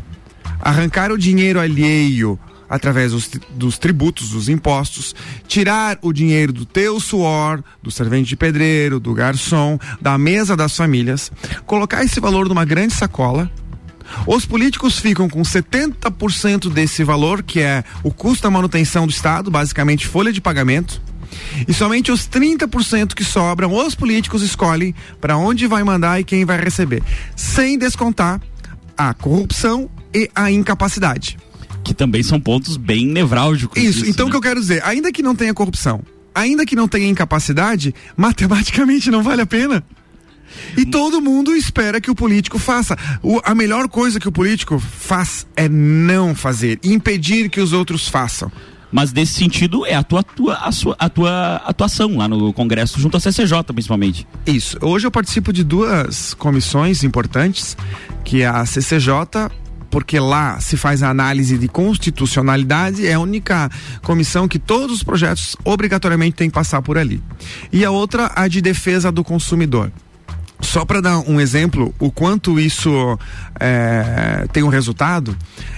arrancar 0.60 1.10
o 1.10 1.16
dinheiro 1.16 1.58
alheio 1.58 2.38
através 2.70 3.10
dos, 3.10 3.28
dos, 3.50 3.76
tributos, 3.76 4.30
dos 4.30 4.48
impostos, 4.48 5.12
tirar 5.48 5.98
o 6.00 6.12
dinheiro 6.12 6.52
do 6.52 6.64
teu 6.64 7.00
suor, 7.00 7.64
do 7.82 7.90
servente 7.90 8.28
de 8.28 8.36
pedreiro, 8.36 9.00
do 9.00 9.12
garçom, 9.12 9.76
da 10.00 10.16
mesa 10.16 10.56
das 10.56 10.76
famílias, 10.76 11.32
colocar 11.66 12.04
esse 12.04 12.20
valor 12.20 12.48
numa 12.48 12.64
grande 12.64 12.94
sacola. 12.94 13.50
Os 14.26 14.46
políticos 14.46 14.98
ficam 14.98 15.28
com 15.28 15.42
70% 15.42 16.72
desse 16.72 17.02
valor, 17.02 17.42
que 17.42 17.60
é 17.60 17.82
o 18.04 18.12
custo 18.12 18.44
da 18.44 18.50
manutenção 18.50 19.06
do 19.06 19.10
Estado, 19.10 19.50
basicamente 19.50 20.06
folha 20.06 20.32
de 20.32 20.40
pagamento. 20.40 21.02
E 21.66 21.72
somente 21.72 22.10
os 22.10 22.28
30% 22.28 23.14
que 23.14 23.24
sobram, 23.24 23.72
os 23.74 23.94
políticos 23.94 24.42
escolhem 24.42 24.94
para 25.20 25.36
onde 25.36 25.66
vai 25.66 25.82
mandar 25.82 26.20
e 26.20 26.24
quem 26.24 26.44
vai 26.44 26.60
receber, 26.60 27.02
sem 27.36 27.78
descontar 27.78 28.40
a 28.96 29.14
corrupção 29.14 29.88
e 30.12 30.28
a 30.34 30.50
incapacidade 30.50 31.38
que 31.84 31.94
também 31.94 32.22
são 32.22 32.40
pontos 32.40 32.76
bem 32.76 33.06
nevrálgicos. 33.06 33.80
Isso, 33.82 34.00
disso, 34.00 34.10
então 34.10 34.26
o 34.26 34.28
né? 34.28 34.32
que 34.32 34.36
eu 34.36 34.42
quero 34.42 34.60
dizer, 34.60 34.82
ainda 34.84 35.12
que 35.12 35.22
não 35.22 35.34
tenha 35.34 35.54
corrupção, 35.54 36.02
ainda 36.34 36.64
que 36.64 36.76
não 36.76 36.88
tenha 36.88 37.08
incapacidade, 37.08 37.94
matematicamente 38.16 39.10
não 39.10 39.22
vale 39.22 39.42
a 39.42 39.46
pena. 39.46 39.82
E 40.76 40.84
todo 40.84 41.20
mundo 41.20 41.54
espera 41.54 42.00
que 42.00 42.10
o 42.10 42.14
político 42.14 42.58
faça. 42.58 42.96
O, 43.22 43.40
a 43.44 43.54
melhor 43.54 43.88
coisa 43.88 44.18
que 44.18 44.28
o 44.28 44.32
político 44.32 44.78
faz 44.78 45.46
é 45.56 45.68
não 45.68 46.34
fazer, 46.34 46.78
impedir 46.82 47.48
que 47.48 47.60
os 47.60 47.72
outros 47.72 48.08
façam. 48.08 48.50
Mas 48.92 49.12
nesse 49.12 49.34
sentido 49.34 49.86
é 49.86 49.94
a 49.94 50.02
tua, 50.02 50.22
tua, 50.22 50.56
a, 50.56 50.72
sua, 50.72 50.96
a 50.98 51.08
tua 51.08 51.56
atuação 51.64 52.16
lá 52.16 52.26
no 52.26 52.52
Congresso, 52.52 52.98
junto 52.98 53.16
à 53.16 53.20
CCJ 53.20 53.62
principalmente. 53.72 54.26
Isso. 54.44 54.76
Hoje 54.80 55.06
eu 55.06 55.10
participo 55.10 55.52
de 55.52 55.62
duas 55.62 56.34
comissões 56.34 57.04
importantes, 57.04 57.76
que 58.24 58.42
é 58.42 58.46
a 58.46 58.66
CCJ 58.66 59.48
porque 59.90 60.18
lá 60.18 60.60
se 60.60 60.76
faz 60.76 61.02
a 61.02 61.10
análise 61.10 61.58
de 61.58 61.68
constitucionalidade, 61.68 63.06
é 63.06 63.14
a 63.14 63.20
única 63.20 63.70
comissão 64.02 64.46
que 64.46 64.58
todos 64.58 64.96
os 64.96 65.02
projetos 65.02 65.56
obrigatoriamente 65.64 66.36
têm 66.36 66.48
que 66.48 66.54
passar 66.54 66.80
por 66.80 66.96
ali. 66.96 67.22
E 67.72 67.84
a 67.84 67.90
outra, 67.90 68.30
a 68.34 68.46
de 68.48 68.60
defesa 68.60 69.10
do 69.10 69.24
consumidor. 69.24 69.90
Só 70.60 70.84
para 70.84 71.00
dar 71.00 71.18
um 71.20 71.40
exemplo, 71.40 71.94
o 71.98 72.12
quanto 72.12 72.60
isso 72.60 73.18
é, 73.58 74.46
tem 74.52 74.62
um 74.62 74.68
resultado, 74.68 75.36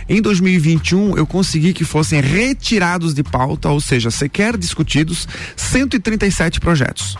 em 0.08 0.20
2021 0.20 1.16
eu 1.16 1.26
consegui 1.26 1.72
que 1.72 1.84
fossem 1.84 2.20
retirados 2.20 3.14
de 3.14 3.22
pauta, 3.22 3.68
ou 3.68 3.80
seja, 3.80 4.10
sequer 4.10 4.56
discutidos, 4.56 5.28
137 5.56 6.60
projetos 6.60 7.16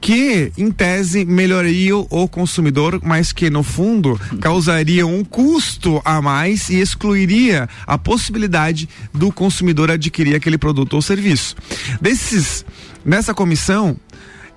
que, 0.00 0.52
em 0.56 0.70
tese, 0.70 1.24
melhorariam 1.24 2.06
o 2.10 2.28
consumidor, 2.28 3.00
mas 3.02 3.32
que, 3.32 3.50
no 3.50 3.62
fundo, 3.62 4.20
causariam 4.40 5.14
um 5.14 5.24
custo 5.24 6.00
a 6.04 6.20
mais 6.20 6.68
e 6.68 6.76
excluiria 6.76 7.68
a 7.86 7.98
possibilidade 7.98 8.88
do 9.12 9.32
consumidor 9.32 9.90
adquirir 9.90 10.34
aquele 10.34 10.58
produto 10.58 10.94
ou 10.94 11.02
serviço. 11.02 11.56
Desses, 12.00 12.64
nessa 13.04 13.34
comissão, 13.34 13.96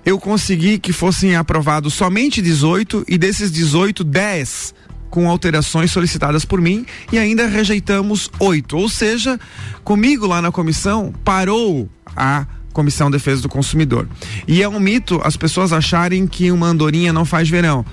eu 0.04 0.18
consegui 0.18 0.78
que 0.78 0.92
fossem 0.92 1.36
aprovados 1.36 1.94
somente 1.94 2.40
18 2.40 3.04
e 3.08 3.18
desses 3.18 3.50
18, 3.50 4.04
10 4.04 4.74
com 5.10 5.28
alterações 5.28 5.90
solicitadas 5.90 6.44
por 6.44 6.60
mim 6.60 6.86
e 7.12 7.18
ainda 7.18 7.46
rejeitamos 7.48 8.30
oito. 8.38 8.76
Ou 8.76 8.88
seja, 8.88 9.38
comigo 9.82 10.26
lá 10.26 10.40
na 10.40 10.52
comissão 10.52 11.12
parou 11.24 11.88
a 12.16 12.46
Comissão 12.80 13.10
de 13.10 13.18
Defesa 13.18 13.42
do 13.42 13.48
Consumidor. 13.48 14.08
E 14.48 14.62
é 14.62 14.68
um 14.68 14.80
mito 14.80 15.20
as 15.22 15.36
pessoas 15.36 15.70
acharem 15.70 16.26
que 16.26 16.50
uma 16.50 16.66
andorinha 16.66 17.12
não 17.12 17.26
faz 17.26 17.46
verão. 17.46 17.84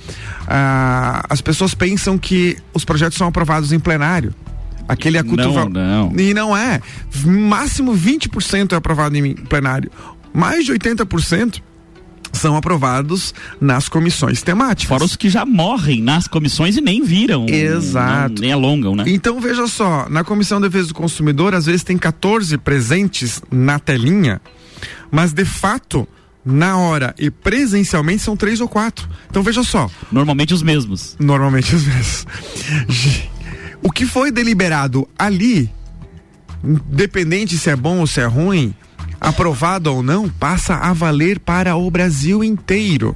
Ah, 0.47 1.25
as 1.29 1.41
pessoas 1.41 1.73
pensam 1.73 2.17
que 2.17 2.55
os 2.73 2.85
projetos 2.85 3.17
são 3.17 3.27
aprovados 3.27 3.73
em 3.73 3.79
plenário. 3.79 4.33
Aquele 4.87 5.17
acutuval. 5.17 5.69
Não, 5.69 6.09
não. 6.09 6.19
E 6.19 6.33
não 6.33 6.55
é. 6.55 6.79
Máximo 7.25 7.93
20% 7.93 8.71
é 8.71 8.75
aprovado 8.77 9.17
em 9.17 9.35
plenário. 9.35 9.91
Mais 10.33 10.65
de 10.65 10.71
80% 10.71 11.61
são 12.31 12.55
aprovados 12.55 13.33
nas 13.59 13.89
comissões 13.89 14.41
temáticas. 14.41 14.87
Fora 14.87 15.03
os 15.03 15.17
que 15.17 15.29
já 15.29 15.45
morrem 15.45 16.01
nas 16.01 16.29
comissões 16.29 16.77
e 16.77 16.81
nem 16.81 17.03
viram. 17.03 17.45
Exato. 17.49 18.35
Não, 18.35 18.41
nem 18.41 18.53
alongam, 18.53 18.95
né? 18.95 19.03
Então 19.07 19.41
veja 19.41 19.67
só, 19.67 20.07
na 20.09 20.23
Comissão 20.23 20.61
de 20.61 20.69
Defesa 20.69 20.89
do 20.89 20.93
Consumidor, 20.93 21.53
às 21.53 21.65
vezes 21.65 21.83
tem 21.83 21.97
14 21.97 22.57
presentes 22.57 23.41
na 23.51 23.79
telinha 23.79 24.39
mas 25.11 25.33
de 25.33 25.45
fato 25.45 26.07
na 26.45 26.77
hora 26.77 27.13
e 27.19 27.29
presencialmente 27.29 28.21
são 28.21 28.37
três 28.37 28.61
ou 28.61 28.69
quatro. 28.69 29.07
Então 29.29 29.43
veja 29.43 29.63
só. 29.63 29.91
Normalmente 30.11 30.53
os 30.53 30.63
mesmos. 30.63 31.15
Normalmente 31.19 31.75
os 31.75 31.85
mesmos. 31.85 32.25
O 33.83 33.91
que 33.91 34.05
foi 34.05 34.31
deliberado 34.31 35.07
ali, 35.17 35.69
independente 36.63 37.57
se 37.57 37.69
é 37.69 37.75
bom 37.75 37.99
ou 37.99 38.07
se 38.07 38.21
é 38.21 38.25
ruim, 38.25 38.73
aprovado 39.19 39.93
ou 39.93 40.01
não, 40.01 40.29
passa 40.29 40.75
a 40.75 40.93
valer 40.93 41.39
para 41.39 41.75
o 41.75 41.91
Brasil 41.91 42.43
inteiro. 42.43 43.15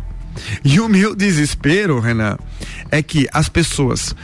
E 0.63 0.79
o 0.79 0.87
meu 0.87 1.15
desespero, 1.15 1.99
Renan, 1.99 2.37
é 2.89 3.01
que 3.01 3.27
as 3.31 3.49
pessoas 3.49 4.15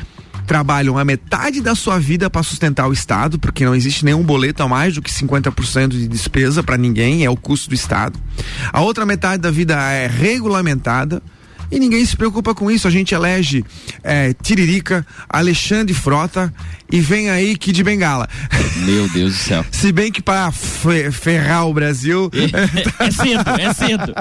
trabalham 0.47 0.97
a 0.97 1.03
metade 1.03 1.61
da 1.61 1.75
sua 1.75 1.99
vida 1.99 2.29
para 2.29 2.41
sustentar 2.41 2.87
o 2.87 2.93
Estado, 2.93 3.37
porque 3.37 3.65
não 3.65 3.75
existe 3.75 4.05
nenhum 4.05 4.23
boleto 4.23 4.63
a 4.63 4.67
mais 4.67 4.95
do 4.95 5.01
que 5.01 5.11
50% 5.11 5.89
de 5.89 6.07
despesa 6.07 6.63
para 6.63 6.77
ninguém, 6.77 7.25
é 7.25 7.29
o 7.29 7.35
custo 7.35 7.69
do 7.69 7.75
Estado. 7.75 8.17
A 8.71 8.81
outra 8.81 9.05
metade 9.05 9.43
da 9.43 9.51
vida 9.51 9.75
é 9.91 10.07
regulamentada 10.07 11.21
E 11.71 11.79
ninguém 11.79 12.05
se 12.05 12.15
preocupa 12.15 12.55
com 12.55 12.71
isso. 12.71 12.87
A 12.87 12.91
gente 12.91 13.13
elege 13.13 13.63
é, 14.03 14.33
Tiririca, 14.33 15.05
Alexandre 15.29 15.93
Frota 15.93 16.53
e 16.91 17.01
vem 17.01 17.29
aí 17.29 17.57
que 17.57 17.71
de 17.71 17.83
Bengala. 17.83 18.27
Meu 18.85 19.09
Deus 19.09 19.33
do 19.33 19.37
céu. 19.37 19.65
Se 19.71 19.91
bem 19.91 20.11
que 20.11 20.21
para 20.21 20.51
ferrar 20.51 21.67
o 21.67 21.73
Brasil. 21.73 22.31
É, 22.57 23.05
é, 23.05 23.11
cedo, 23.11 23.49
é 23.59 23.73
cedo. 23.73 24.13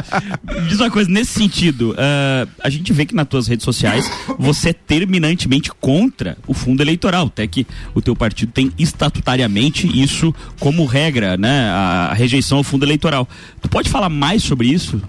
Diz 0.68 0.80
uma 0.80 0.90
coisa, 0.90 1.08
nesse 1.08 1.32
sentido, 1.32 1.92
uh, 1.92 2.48
a 2.62 2.68
gente 2.68 2.92
vê 2.92 3.06
que 3.06 3.14
nas 3.14 3.26
tuas 3.26 3.46
redes 3.46 3.64
sociais 3.64 4.10
você 4.38 4.70
é 4.70 4.72
terminantemente 4.72 5.70
contra 5.80 6.36
o 6.46 6.52
fundo 6.52 6.82
eleitoral, 6.82 7.26
até 7.26 7.46
que 7.46 7.66
o 7.94 8.02
teu 8.02 8.16
partido 8.16 8.52
tem 8.52 8.72
estatutariamente 8.78 9.86
isso 9.86 10.34
como 10.58 10.84
regra, 10.84 11.36
né? 11.36 11.70
A, 11.70 12.08
a 12.10 12.14
rejeição 12.14 12.58
ao 12.58 12.64
fundo 12.64 12.84
eleitoral. 12.84 13.28
Tu 13.62 13.68
pode 13.68 13.88
falar 13.88 14.08
mais 14.08 14.42
sobre 14.42 14.68
isso? 14.68 15.00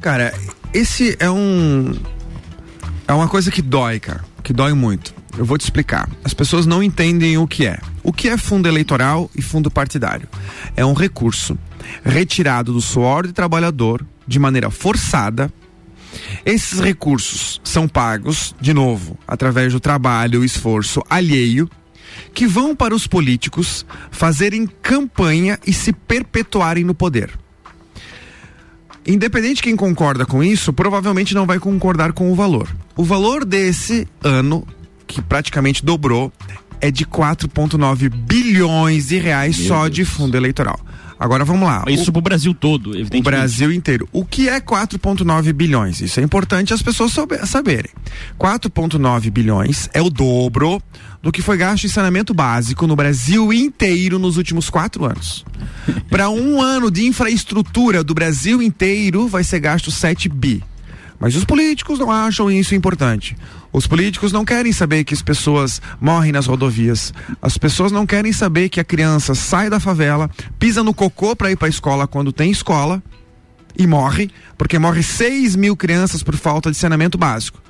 Cara, 0.00 0.32
esse 0.76 1.16
é 1.18 1.30
um. 1.30 1.94
É 3.08 3.12
uma 3.12 3.28
coisa 3.28 3.50
que 3.50 3.62
dói, 3.62 3.98
cara. 3.98 4.22
Que 4.42 4.52
dói 4.52 4.74
muito. 4.74 5.14
Eu 5.38 5.44
vou 5.44 5.56
te 5.56 5.62
explicar. 5.62 6.08
As 6.22 6.34
pessoas 6.34 6.66
não 6.66 6.82
entendem 6.82 7.38
o 7.38 7.46
que 7.46 7.66
é. 7.66 7.78
O 8.02 8.12
que 8.12 8.28
é 8.28 8.36
fundo 8.36 8.68
eleitoral 8.68 9.30
e 9.34 9.40
fundo 9.40 9.70
partidário? 9.70 10.28
É 10.76 10.84
um 10.84 10.92
recurso 10.92 11.58
retirado 12.04 12.72
do 12.72 12.80
suor 12.80 13.26
de 13.26 13.32
trabalhador 13.32 14.04
de 14.26 14.38
maneira 14.38 14.70
forçada. 14.70 15.50
Esses 16.44 16.78
recursos 16.78 17.60
são 17.64 17.88
pagos, 17.88 18.54
de 18.60 18.74
novo, 18.74 19.18
através 19.26 19.72
do 19.72 19.80
trabalho 19.80 20.42
e 20.42 20.46
esforço 20.46 21.02
alheio, 21.08 21.70
que 22.34 22.46
vão 22.46 22.76
para 22.76 22.94
os 22.94 23.06
políticos 23.06 23.86
fazerem 24.10 24.66
campanha 24.66 25.58
e 25.66 25.72
se 25.72 25.92
perpetuarem 25.92 26.84
no 26.84 26.94
poder. 26.94 27.30
Independente 29.06 29.56
de 29.56 29.62
quem 29.62 29.76
concorda 29.76 30.26
com 30.26 30.42
isso, 30.42 30.72
provavelmente 30.72 31.34
não 31.34 31.46
vai 31.46 31.58
concordar 31.58 32.12
com 32.12 32.30
o 32.32 32.34
valor. 32.34 32.68
O 32.96 33.04
valor 33.04 33.44
desse 33.44 34.08
ano, 34.22 34.66
que 35.06 35.22
praticamente 35.22 35.84
dobrou, 35.84 36.32
é 36.80 36.90
de 36.90 37.04
4,9 37.04 38.08
bilhões 38.08 39.08
de 39.08 39.18
reais 39.18 39.58
Meu 39.58 39.68
só 39.68 39.82
Deus. 39.84 39.94
de 39.94 40.04
fundo 40.04 40.36
eleitoral. 40.36 40.78
Agora 41.18 41.44
vamos 41.44 41.66
lá. 41.66 41.82
Isso 41.88 42.10
o, 42.10 42.12
pro 42.12 42.20
Brasil 42.20 42.52
todo, 42.52 42.90
evidentemente. 42.90 43.20
O 43.20 43.30
Brasil 43.30 43.72
inteiro. 43.72 44.08
O 44.12 44.24
que 44.24 44.48
é 44.48 44.60
4,9 44.60 45.52
bilhões? 45.52 46.00
Isso 46.00 46.20
é 46.20 46.22
importante 46.22 46.74
as 46.74 46.82
pessoas 46.82 47.12
saberem. 47.44 47.90
4,9 48.38 49.30
bilhões 49.30 49.88
é 49.94 50.02
o 50.02 50.10
dobro 50.10 50.80
do 51.22 51.32
que 51.32 51.40
foi 51.40 51.56
gasto 51.56 51.84
em 51.84 51.88
saneamento 51.88 52.34
básico 52.34 52.86
no 52.86 52.94
Brasil 52.94 53.50
inteiro 53.52 54.18
nos 54.18 54.36
últimos 54.36 54.68
quatro 54.68 55.06
anos. 55.06 55.44
Para 56.10 56.28
um 56.28 56.60
ano 56.60 56.90
de 56.90 57.06
infraestrutura 57.06 58.04
do 58.04 58.14
Brasil 58.14 58.62
inteiro, 58.62 59.26
vai 59.26 59.42
ser 59.42 59.60
gasto 59.60 59.90
7 59.90 60.28
bi. 60.28 60.62
Mas 61.18 61.34
os 61.34 61.44
políticos 61.44 61.98
não 61.98 62.10
acham 62.10 62.50
isso 62.50 62.74
importante. 62.74 63.36
Os 63.72 63.86
políticos 63.86 64.32
não 64.32 64.44
querem 64.44 64.72
saber 64.72 65.04
que 65.04 65.14
as 65.14 65.22
pessoas 65.22 65.80
morrem 66.00 66.32
nas 66.32 66.46
rodovias. 66.46 67.12
As 67.40 67.56
pessoas 67.56 67.90
não 67.90 68.06
querem 68.06 68.32
saber 68.32 68.68
que 68.68 68.80
a 68.80 68.84
criança 68.84 69.34
sai 69.34 69.70
da 69.70 69.80
favela, 69.80 70.30
pisa 70.58 70.82
no 70.82 70.94
cocô 70.94 71.34
para 71.34 71.50
ir 71.50 71.56
para 71.56 71.68
a 71.68 71.70
escola 71.70 72.06
quando 72.06 72.32
tem 72.32 72.50
escola 72.50 73.02
e 73.78 73.86
morre, 73.86 74.30
porque 74.56 74.78
morre 74.78 75.02
6 75.02 75.56
mil 75.56 75.76
crianças 75.76 76.22
por 76.22 76.36
falta 76.36 76.70
de 76.70 76.76
saneamento 76.76 77.18
básico. 77.18 77.60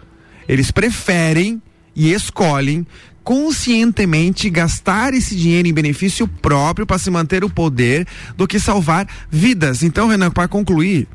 Eles 0.48 0.70
preferem 0.70 1.60
e 1.94 2.12
escolhem 2.12 2.86
conscientemente 3.26 4.48
gastar 4.48 5.12
esse 5.12 5.34
dinheiro 5.34 5.66
em 5.66 5.74
benefício 5.74 6.28
próprio 6.28 6.86
para 6.86 6.96
se 6.96 7.10
manter 7.10 7.42
o 7.42 7.50
poder 7.50 8.06
do 8.36 8.46
que 8.46 8.60
salvar 8.60 9.04
vidas. 9.28 9.82
Então, 9.82 10.06
Renan, 10.06 10.30
para 10.30 10.46
concluir, 10.46 11.08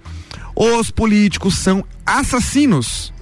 os 0.53 0.91
políticos 0.91 1.57
são 1.57 1.85
assassinos 2.05 3.13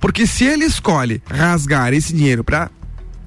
porque 0.00 0.26
se 0.26 0.44
ele 0.44 0.64
escolhe 0.64 1.22
rasgar 1.30 1.92
esse 1.92 2.14
dinheiro 2.14 2.42
para 2.42 2.70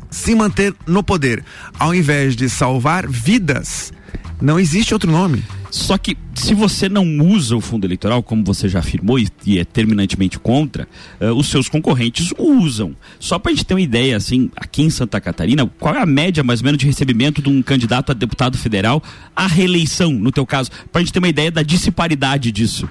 se 0.09 0.33
manter 0.33 0.74
no 0.88 1.03
poder, 1.03 1.45
ao 1.77 1.93
invés 1.93 2.35
de 2.35 2.50
salvar 2.50 3.07
vidas, 3.07 3.93
não 4.41 4.59
existe 4.59 4.91
outro 4.91 5.12
nome. 5.12 5.43
Só 5.75 5.98
que 5.98 6.17
se 6.34 6.53
você 6.53 6.88
não 6.88 7.05
usa 7.20 7.53
o 7.53 7.60
fundo 7.60 7.86
eleitoral, 7.86 8.24
como 8.24 8.46
você 8.46 8.70
já 8.70 8.79
afirmou 8.79 9.20
e, 9.20 9.60
é 9.60 9.65
terminantemente 9.65 10.39
contra, 10.39 10.88
uh, 11.20 11.34
os 11.34 11.50
seus 11.50 11.67
concorrentes 11.67 12.34
usam. 12.39 12.96
Só 13.20 13.38
para 13.38 13.51
a 13.51 13.55
gente 13.55 13.65
ter 13.65 13.74
uma 13.74 13.82
ideia, 13.82 14.15
assim, 14.15 14.50
aqui 14.55 14.84
em 14.84 14.89
Santa 14.89 15.20
Catarina, 15.20 15.70
qual 15.77 15.94
é 15.94 16.01
a 16.01 16.05
média 16.05 16.46
mais 16.46 16.62
ou 16.62 16.65
menos 16.65 16.79
de 16.79 16.86
recebimento 16.86 17.41
de 17.41 17.50
um 17.50 17.62
candidato 17.62 18.13
a 18.13 18.15
deputado 18.15 18.58
federal 18.58 19.03
à 19.36 19.48
reeleição, 19.48 20.13
no 20.13 20.32
teu 20.32 20.46
caso, 20.46 20.72
para 20.94 21.01
a 21.01 21.03
gente 21.03 21.12
ter 21.12 21.20
uma 21.20 21.27
ideia 21.27 21.51
da 21.51 21.62
disparidade 21.62 22.53
disso? 22.53 22.88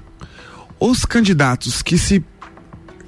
Os 0.78 1.06
candidatos 1.06 1.80
que 1.80 1.96
se 1.96 2.22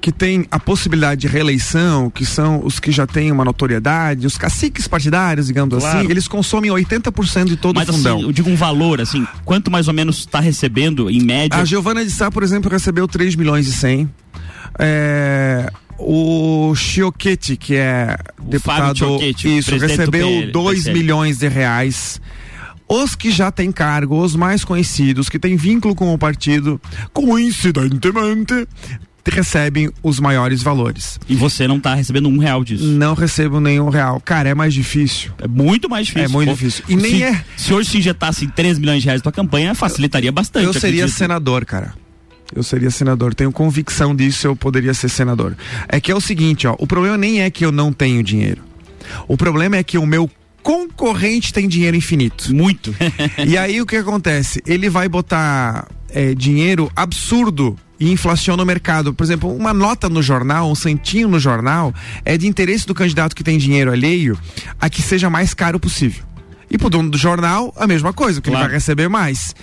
que 0.06 0.12
tem 0.12 0.46
a 0.52 0.60
possibilidade 0.60 1.22
de 1.22 1.26
reeleição, 1.26 2.08
que 2.08 2.24
são 2.24 2.64
os 2.64 2.78
que 2.78 2.92
já 2.92 3.08
têm 3.08 3.32
uma 3.32 3.44
notoriedade, 3.44 4.24
os 4.24 4.38
caciques 4.38 4.86
partidários, 4.86 5.48
digamos 5.48 5.80
claro. 5.80 5.98
assim, 5.98 6.08
eles 6.08 6.28
consomem 6.28 6.70
80% 6.70 7.46
de 7.46 7.56
todo 7.56 7.74
Mas, 7.74 7.88
o 7.88 7.92
fundão. 7.92 8.18
Assim, 8.18 8.26
eu 8.26 8.30
digo 8.30 8.48
um 8.48 8.54
valor, 8.54 9.00
assim, 9.00 9.26
quanto 9.44 9.68
mais 9.68 9.88
ou 9.88 9.94
menos 9.94 10.18
está 10.18 10.38
recebendo 10.38 11.10
em 11.10 11.20
média? 11.24 11.58
A 11.58 11.64
Giovana 11.64 12.04
de 12.04 12.12
Sá, 12.12 12.30
por 12.30 12.44
exemplo, 12.44 12.70
recebeu 12.70 13.08
3 13.08 13.34
milhões 13.34 13.66
e 13.66 13.72
100. 13.72 14.08
É, 14.78 15.72
o 15.98 16.72
Chioquete, 16.76 17.56
que 17.56 17.74
é 17.74 18.16
o 18.38 18.44
deputado, 18.44 19.18
isso, 19.44 19.76
recebeu 19.76 20.52
2 20.52 20.86
milhões 20.86 21.38
de 21.38 21.48
reais. 21.48 22.20
Os 22.88 23.16
que 23.16 23.32
já 23.32 23.50
têm 23.50 23.72
cargo, 23.72 24.22
os 24.22 24.36
mais 24.36 24.64
conhecidos, 24.64 25.28
que 25.28 25.40
têm 25.40 25.56
vínculo 25.56 25.96
com 25.96 26.14
o 26.14 26.18
partido, 26.18 26.80
coincidentemente, 27.12 28.68
recebem 29.30 29.90
os 30.02 30.20
maiores 30.20 30.62
valores. 30.62 31.18
E 31.28 31.34
você 31.34 31.66
não 31.66 31.78
está 31.78 31.94
recebendo 31.94 32.28
um 32.28 32.38
real 32.38 32.64
disso? 32.64 32.84
Não 32.84 33.14
recebo 33.14 33.60
nenhum 33.60 33.88
real. 33.88 34.20
Cara, 34.20 34.48
é 34.48 34.54
mais 34.54 34.72
difícil. 34.72 35.32
É 35.38 35.48
muito 35.48 35.88
mais 35.88 36.06
difícil. 36.06 36.28
É 36.28 36.28
muito 36.28 36.48
Pô, 36.48 36.54
difícil. 36.54 36.84
E 36.88 36.96
nem 36.96 37.16
se, 37.16 37.22
é. 37.22 37.44
Se 37.56 37.74
hoje 37.74 37.90
se 37.90 37.98
injetasse 37.98 38.46
3 38.46 38.78
milhões 38.78 39.02
de 39.02 39.06
reais 39.06 39.22
tua 39.22 39.32
campanha, 39.32 39.74
facilitaria 39.74 40.32
bastante. 40.32 40.66
Eu 40.66 40.72
seria 40.72 41.04
acredito. 41.04 41.18
senador, 41.18 41.64
cara. 41.64 41.94
Eu 42.54 42.62
seria 42.62 42.90
senador. 42.90 43.34
Tenho 43.34 43.50
convicção 43.50 44.14
disso, 44.14 44.46
eu 44.46 44.56
poderia 44.56 44.94
ser 44.94 45.08
senador. 45.08 45.56
É 45.88 46.00
que 46.00 46.12
é 46.12 46.14
o 46.14 46.20
seguinte, 46.20 46.66
ó. 46.66 46.76
O 46.78 46.86
problema 46.86 47.16
nem 47.16 47.42
é 47.42 47.50
que 47.50 47.64
eu 47.64 47.72
não 47.72 47.92
tenho 47.92 48.22
dinheiro. 48.22 48.62
O 49.26 49.36
problema 49.36 49.76
é 49.76 49.82
que 49.82 49.98
o 49.98 50.06
meu 50.06 50.30
concorrente 50.62 51.52
tem 51.52 51.68
dinheiro 51.68 51.96
infinito. 51.96 52.54
Muito. 52.54 52.94
e 53.46 53.56
aí 53.56 53.80
o 53.80 53.86
que 53.86 53.96
acontece? 53.96 54.60
Ele 54.66 54.88
vai 54.88 55.08
botar 55.08 55.88
é, 56.10 56.34
dinheiro 56.34 56.90
absurdo 56.94 57.76
e 57.98 58.10
inflaciona 58.10 58.62
o 58.62 58.66
mercado. 58.66 59.14
Por 59.14 59.24
exemplo, 59.24 59.54
uma 59.54 59.72
nota 59.72 60.08
no 60.08 60.22
jornal, 60.22 60.70
um 60.70 60.74
centinho 60.74 61.28
no 61.28 61.38
jornal, 61.38 61.94
é 62.24 62.36
de 62.36 62.46
interesse 62.46 62.86
do 62.86 62.94
candidato 62.94 63.34
que 63.34 63.44
tem 63.44 63.58
dinheiro 63.58 63.90
alheio 63.90 64.38
a 64.80 64.88
que 64.88 65.02
seja 65.02 65.30
mais 65.30 65.54
caro 65.54 65.80
possível. 65.80 66.24
E 66.70 66.76
pro 66.76 66.90
dono 66.90 67.10
do 67.10 67.16
jornal, 67.16 67.72
a 67.76 67.86
mesma 67.86 68.12
coisa, 68.12 68.40
porque 68.40 68.50
claro. 68.50 68.64
ele 68.64 68.70
vai 68.70 68.76
receber 68.76 69.08
mais. 69.08 69.54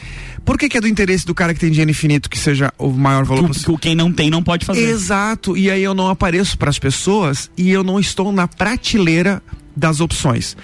Por 0.46 0.58
que, 0.58 0.68
que, 0.68 0.78
é 0.78 0.82
do 0.82 0.88
interesse 0.88 1.26
do 1.26 1.36
cara 1.36 1.54
que 1.54 1.60
tem 1.60 1.70
dinheiro 1.70 1.92
infinito 1.92 2.30
que 2.30 2.38
seja 2.38 2.74
o 2.78 2.90
maior 2.90 3.24
valor 3.24 3.48
possível? 3.48 3.78
Quem 3.78 3.96
não 3.96 4.12
tem 4.12 4.30
não 4.30 4.44
pode 4.44 4.66
fazer. 4.66 4.82
Exato. 4.82 5.56
E 5.56 5.70
aí 5.70 5.84
eu 5.84 5.94
não 5.94 6.10
apareço 6.10 6.58
para 6.58 6.70
as 6.70 6.80
pessoas 6.80 7.50
e 7.58 7.72
eu 7.72 7.84
não 7.84 8.00
estou 8.00 8.32
na 8.32 8.48
prateleira 8.48 9.42
das 9.76 10.00
opções. 10.00 10.56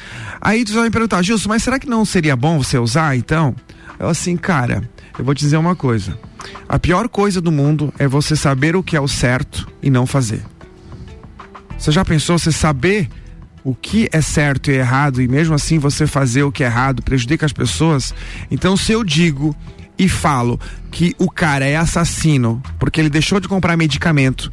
Aí 0.41 0.63
tu 0.63 0.73
vai 0.73 0.83
me 0.83 0.91
perguntar, 0.91 1.21
Gilson, 1.21 1.49
mas 1.49 1.63
será 1.63 1.79
que 1.79 1.87
não 1.87 2.05
seria 2.05 2.35
bom 2.35 2.61
você 2.61 2.77
usar 2.77 3.17
então? 3.17 3.55
Eu 3.97 4.07
assim, 4.07 4.37
cara, 4.37 4.89
eu 5.19 5.25
vou 5.25 5.35
te 5.35 5.41
dizer 5.41 5.57
uma 5.57 5.75
coisa. 5.75 6.17
A 6.67 6.79
pior 6.79 7.09
coisa 7.09 7.41
do 7.41 7.51
mundo 7.51 7.93
é 7.99 8.07
você 8.07 8.37
saber 8.37 8.73
o 8.77 8.81
que 8.81 8.95
é 8.95 9.01
o 9.01 9.07
certo 9.07 9.67
e 9.83 9.89
não 9.89 10.07
fazer. 10.07 10.41
Você 11.77 11.91
já 11.91 12.05
pensou 12.05 12.39
você 12.39 12.53
saber 12.53 13.09
o 13.61 13.75
que 13.75 14.07
é 14.13 14.21
certo 14.21 14.71
e 14.71 14.75
errado 14.75 15.21
e 15.21 15.27
mesmo 15.27 15.53
assim 15.53 15.77
você 15.77 16.07
fazer 16.07 16.43
o 16.43 16.51
que 16.53 16.63
é 16.63 16.67
errado 16.67 17.03
prejudica 17.03 17.45
as 17.45 17.51
pessoas? 17.51 18.15
Então, 18.49 18.77
se 18.77 18.93
eu 18.93 19.03
digo 19.03 19.53
e 19.97 20.07
falo 20.07 20.57
que 20.89 21.13
o 21.19 21.29
cara 21.29 21.65
é 21.65 21.75
assassino 21.75 22.63
porque 22.79 23.01
ele 23.01 23.09
deixou 23.09 23.41
de 23.41 23.49
comprar 23.49 23.75
medicamento, 23.75 24.49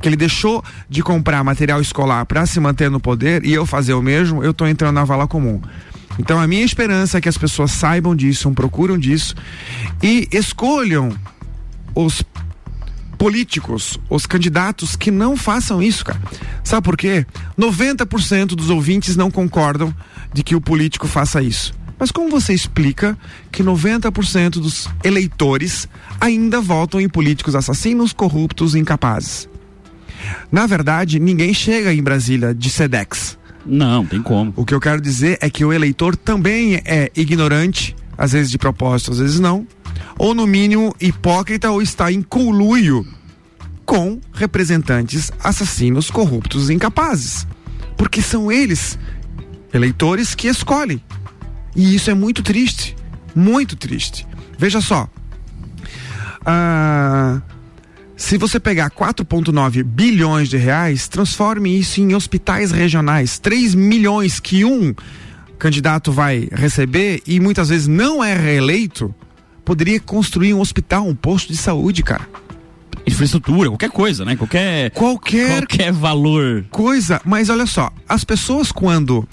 que 0.00 0.08
ele 0.08 0.16
deixou 0.16 0.64
de 0.88 1.02
comprar 1.02 1.42
material 1.42 1.80
escolar 1.80 2.24
para 2.26 2.46
se 2.46 2.60
manter 2.60 2.88
no 2.88 3.00
poder 3.00 3.44
e 3.44 3.52
eu 3.52 3.66
fazer 3.66 3.94
o 3.94 4.02
mesmo, 4.02 4.44
eu 4.44 4.52
estou 4.52 4.68
entrando 4.68 4.94
na 4.94 5.04
vala 5.04 5.26
comum. 5.26 5.60
Então 6.20 6.38
a 6.38 6.46
minha 6.46 6.62
esperança 6.62 7.16
é 7.16 7.20
que 7.20 7.30
as 7.30 7.38
pessoas 7.38 7.70
saibam 7.70 8.14
disso, 8.14 8.50
procuram 8.50 8.98
disso 8.98 9.34
e 10.02 10.28
escolham 10.30 11.10
os 11.94 12.22
políticos, 13.16 13.98
os 14.08 14.26
candidatos 14.26 14.96
que 14.96 15.10
não 15.10 15.34
façam 15.34 15.82
isso, 15.82 16.04
cara. 16.04 16.20
Sabe 16.62 16.84
por 16.84 16.96
quê? 16.96 17.26
90% 17.58 18.48
dos 18.48 18.68
ouvintes 18.68 19.16
não 19.16 19.30
concordam 19.30 19.94
de 20.30 20.42
que 20.42 20.54
o 20.54 20.60
político 20.60 21.08
faça 21.08 21.42
isso. 21.42 21.72
Mas 21.98 22.10
como 22.10 22.28
você 22.28 22.52
explica 22.52 23.18
que 23.50 23.62
90% 23.62 24.60
dos 24.60 24.88
eleitores 25.02 25.88
ainda 26.20 26.60
votam 26.60 27.00
em 27.00 27.08
políticos 27.08 27.54
assassinos, 27.54 28.12
corruptos 28.12 28.74
e 28.74 28.78
incapazes? 28.78 29.48
Na 30.52 30.66
verdade, 30.66 31.18
ninguém 31.18 31.54
chega 31.54 31.94
em 31.94 32.02
Brasília 32.02 32.54
de 32.54 32.68
SEDEX. 32.68 33.39
Não, 33.64 34.04
tem 34.04 34.22
como. 34.22 34.52
O 34.56 34.64
que 34.64 34.74
eu 34.74 34.80
quero 34.80 35.00
dizer 35.00 35.38
é 35.40 35.50
que 35.50 35.64
o 35.64 35.72
eleitor 35.72 36.16
também 36.16 36.76
é 36.84 37.10
ignorante, 37.14 37.94
às 38.16 38.32
vezes 38.32 38.50
de 38.50 38.58
propósito, 38.58 39.12
às 39.12 39.18
vezes 39.18 39.38
não, 39.38 39.66
ou 40.18 40.34
no 40.34 40.46
mínimo 40.46 40.94
hipócrita 41.00 41.70
ou 41.70 41.82
está 41.82 42.10
em 42.10 42.22
conluio 42.22 43.06
com 43.84 44.20
representantes 44.32 45.32
assassinos, 45.42 46.10
corruptos 46.10 46.70
e 46.70 46.74
incapazes. 46.74 47.46
Porque 47.96 48.22
são 48.22 48.50
eles, 48.50 48.98
eleitores, 49.74 50.34
que 50.34 50.48
escolhem. 50.48 51.02
E 51.74 51.94
isso 51.94 52.10
é 52.10 52.14
muito 52.14 52.42
triste. 52.42 52.96
Muito 53.34 53.76
triste. 53.76 54.26
Veja 54.58 54.80
só. 54.80 55.08
Ah, 56.44 57.40
se 58.20 58.36
você 58.36 58.60
pegar 58.60 58.90
4,9 58.90 59.82
bilhões 59.82 60.50
de 60.50 60.58
reais, 60.58 61.08
transforme 61.08 61.80
isso 61.80 62.02
em 62.02 62.14
hospitais 62.14 62.70
regionais. 62.70 63.38
3 63.38 63.74
milhões 63.74 64.38
que 64.38 64.62
um 64.62 64.94
candidato 65.58 66.12
vai 66.12 66.46
receber 66.52 67.22
e 67.26 67.40
muitas 67.40 67.70
vezes 67.70 67.88
não 67.88 68.22
é 68.22 68.34
reeleito, 68.34 69.12
poderia 69.64 69.98
construir 69.98 70.52
um 70.52 70.60
hospital, 70.60 71.08
um 71.08 71.14
posto 71.14 71.50
de 71.50 71.56
saúde, 71.56 72.02
cara. 72.02 72.28
Infraestrutura, 73.06 73.70
qualquer 73.70 73.90
coisa, 73.90 74.22
né? 74.22 74.36
Qualquer. 74.36 74.90
Qualquer. 74.90 75.66
Qualquer 75.66 75.90
valor. 75.90 76.66
Coisa. 76.70 77.22
Mas 77.24 77.48
olha 77.48 77.66
só, 77.66 77.90
as 78.06 78.22
pessoas 78.22 78.70
quando 78.70 79.26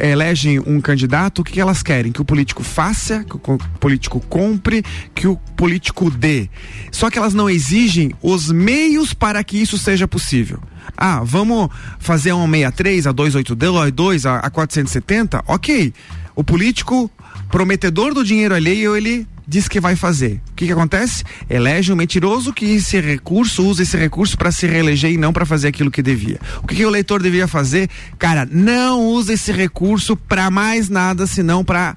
elegem 0.00 0.58
um 0.60 0.80
candidato, 0.80 1.40
o 1.40 1.44
que 1.44 1.60
elas 1.60 1.82
querem? 1.82 2.12
Que 2.12 2.20
o 2.20 2.24
político 2.24 2.62
faça, 2.62 3.24
que 3.24 3.36
o 3.36 3.58
político 3.80 4.20
compre, 4.20 4.84
que 5.14 5.26
o 5.26 5.36
político 5.56 6.10
dê. 6.10 6.48
Só 6.90 7.10
que 7.10 7.18
elas 7.18 7.34
não 7.34 7.48
exigem 7.48 8.12
os 8.22 8.50
meios 8.50 9.14
para 9.14 9.42
que 9.42 9.60
isso 9.60 9.78
seja 9.78 10.06
possível. 10.06 10.60
Ah, 10.96 11.22
vamos 11.24 11.68
fazer 11.98 12.30
a 12.30 12.36
163, 12.36 13.06
a 13.06 13.12
282, 13.12 14.26
a, 14.26 14.36
a 14.38 14.50
470? 14.50 15.44
Ok. 15.46 15.92
O 16.34 16.44
político 16.44 17.10
prometedor 17.50 18.12
do 18.12 18.24
dinheiro 18.24 18.54
alheio, 18.54 18.96
ele 18.96 19.26
diz 19.46 19.68
que 19.68 19.80
vai 19.80 19.94
fazer. 19.94 20.40
O 20.50 20.54
que, 20.54 20.66
que 20.66 20.72
acontece? 20.72 21.22
Elege 21.48 21.92
um 21.92 21.96
mentiroso 21.96 22.52
que 22.52 22.64
esse 22.64 23.00
recurso, 23.00 23.64
usa 23.64 23.82
esse 23.82 23.96
recurso 23.96 24.36
para 24.36 24.50
se 24.50 24.66
reeleger 24.66 25.12
e 25.12 25.16
não 25.16 25.32
para 25.32 25.46
fazer 25.46 25.68
aquilo 25.68 25.90
que 25.90 26.02
devia. 26.02 26.40
O 26.62 26.66
que, 26.66 26.74
que 26.74 26.84
o 26.84 26.88
eleitor 26.88 27.22
devia 27.22 27.46
fazer? 27.46 27.88
Cara, 28.18 28.48
não 28.50 29.04
usa 29.06 29.32
esse 29.32 29.52
recurso 29.52 30.16
para 30.16 30.50
mais 30.50 30.88
nada 30.88 31.26
senão 31.26 31.64
para 31.64 31.96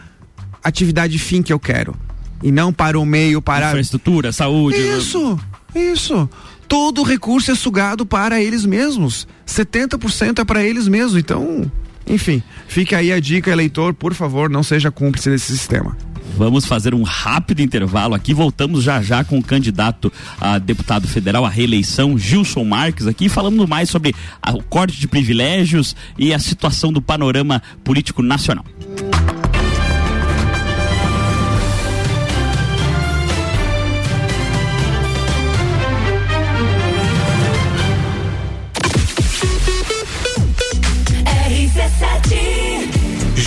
atividade 0.64 1.18
fim 1.18 1.42
que 1.42 1.52
eu 1.52 1.60
quero. 1.60 1.96
E 2.42 2.52
não 2.52 2.72
para 2.72 3.00
o 3.00 3.06
meio, 3.06 3.42
para. 3.42 3.70
Infraestrutura, 3.70 4.32
saúde. 4.32 4.78
Isso, 4.78 5.40
isso. 5.76 6.30
Todo 6.68 7.04
recurso 7.04 7.52
é 7.52 7.56
sugado 7.56 8.06
para 8.06 8.42
eles 8.42 8.66
mesmos. 8.66 9.28
70% 9.46 10.40
é 10.40 10.46
para 10.46 10.64
eles 10.64 10.88
mesmos. 10.88 11.18
Então, 11.18 11.70
enfim, 12.08 12.42
fica 12.68 12.98
aí 12.98 13.12
a 13.12 13.20
dica, 13.20 13.52
eleitor, 13.52 13.94
por 13.94 14.14
favor, 14.14 14.50
não 14.50 14.64
seja 14.64 14.92
cúmplice 14.92 15.30
desse 15.30 15.48
sistema. 15.48 15.98
Vamos 16.38 16.66
fazer 16.66 16.94
um 16.94 17.04
rápido 17.04 17.62
intervalo 17.62 18.16
aqui. 18.16 18.34
Voltamos 18.34 18.84
já 18.84 19.02
já 19.02 19.24
com 19.24 19.38
o 19.38 19.44
candidato 19.44 20.12
a 20.40 20.58
deputado 20.58 21.08
federal 21.08 21.46
à 21.46 21.50
reeleição, 21.50 22.18
Gilson 22.18 22.64
Marques, 22.64 23.08
aqui 23.08 23.28
falando 23.28 23.68
mais 23.68 23.90
sobre 23.90 24.16
o 24.54 24.64
corte 24.64 25.00
de 25.00 25.08
privilégios 25.08 25.96
e 26.18 26.34
a 26.34 26.40
situação 26.40 26.94
do 26.94 27.02
panorama 27.02 27.62
político 27.84 28.22
nacional. 28.22 28.66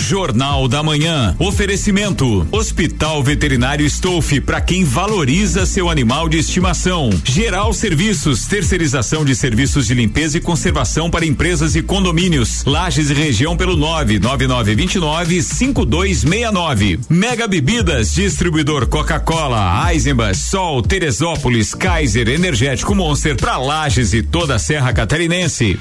Jornal 0.03 0.67
da 0.67 0.83
Manhã. 0.83 1.33
Oferecimento: 1.39 2.45
Hospital 2.51 3.23
Veterinário 3.23 3.85
Stolf 3.85 4.33
para 4.45 4.59
quem 4.59 4.83
valoriza 4.83 5.65
seu 5.65 5.89
animal 5.89 6.27
de 6.27 6.37
estimação. 6.37 7.09
Geral 7.23 7.73
Serviços, 7.73 8.45
terceirização 8.45 9.23
de 9.23 9.33
serviços 9.33 9.87
de 9.87 9.93
limpeza 9.93 10.37
e 10.37 10.41
conservação 10.41 11.09
para 11.09 11.25
empresas 11.25 11.75
e 11.75 11.81
condomínios. 11.81 12.65
Lages 12.65 13.09
e 13.09 13.13
região 13.13 13.55
pelo 13.55 13.77
99929 13.77 15.41
5269. 15.41 16.99
Mega 17.09 17.47
Bebidas, 17.47 18.13
distribuidor 18.13 18.87
Coca-Cola, 18.87 19.89
Eisenbach, 19.89 20.35
Sol, 20.35 20.81
Teresópolis, 20.81 21.73
Kaiser, 21.73 22.27
Energético 22.27 22.93
Monster 22.93 23.37
para 23.37 23.57
Lages 23.57 24.13
e 24.13 24.21
toda 24.21 24.55
a 24.55 24.59
Serra 24.59 24.91
Catarinense. 24.91 25.79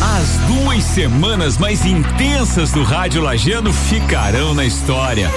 As 0.00 0.28
duas 0.46 0.84
semanas 0.84 1.56
mais 1.56 1.86
intensas 1.86 2.70
do 2.72 2.82
Rádio 2.82 3.11
Lagiano 3.20 3.72
ficarão 3.72 4.54
na 4.54 4.64
história. 4.64 5.30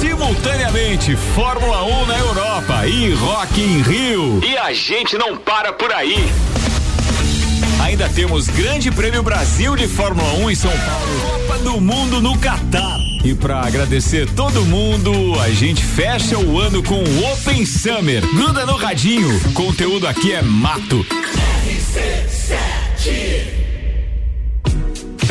Simultaneamente, 0.00 1.14
Fórmula 1.34 1.84
1 1.84 2.06
na 2.06 2.18
Europa 2.18 2.86
e 2.86 3.12
Rock 3.14 3.60
in 3.60 3.82
Rio. 3.82 4.40
E 4.42 4.56
a 4.56 4.72
gente 4.72 5.16
não 5.16 5.36
para 5.36 5.72
por 5.72 5.92
aí. 5.92 6.28
Ainda 7.82 8.08
temos 8.08 8.48
Grande 8.48 8.90
Prêmio 8.90 9.22
Brasil 9.22 9.76
de 9.76 9.86
Fórmula 9.86 10.28
1 10.44 10.50
em 10.50 10.54
São 10.54 10.70
Paulo, 10.70 11.20
Copa 11.20 11.58
do 11.58 11.80
Mundo 11.80 12.20
no 12.20 12.36
Catar. 12.38 12.98
E 13.24 13.34
para 13.34 13.60
agradecer 13.60 14.28
todo 14.30 14.64
mundo, 14.64 15.38
a 15.40 15.50
gente 15.50 15.82
fecha 15.82 16.38
o 16.38 16.58
ano 16.58 16.82
com 16.82 17.02
o 17.02 17.32
Open 17.32 17.64
Summer. 17.64 18.26
Gruda 18.34 18.66
no 18.66 18.76
radinho, 18.76 19.40
conteúdo 19.52 20.06
aqui 20.06 20.32
é 20.32 20.42
mato. 20.42 21.06
RC7 21.66 23.57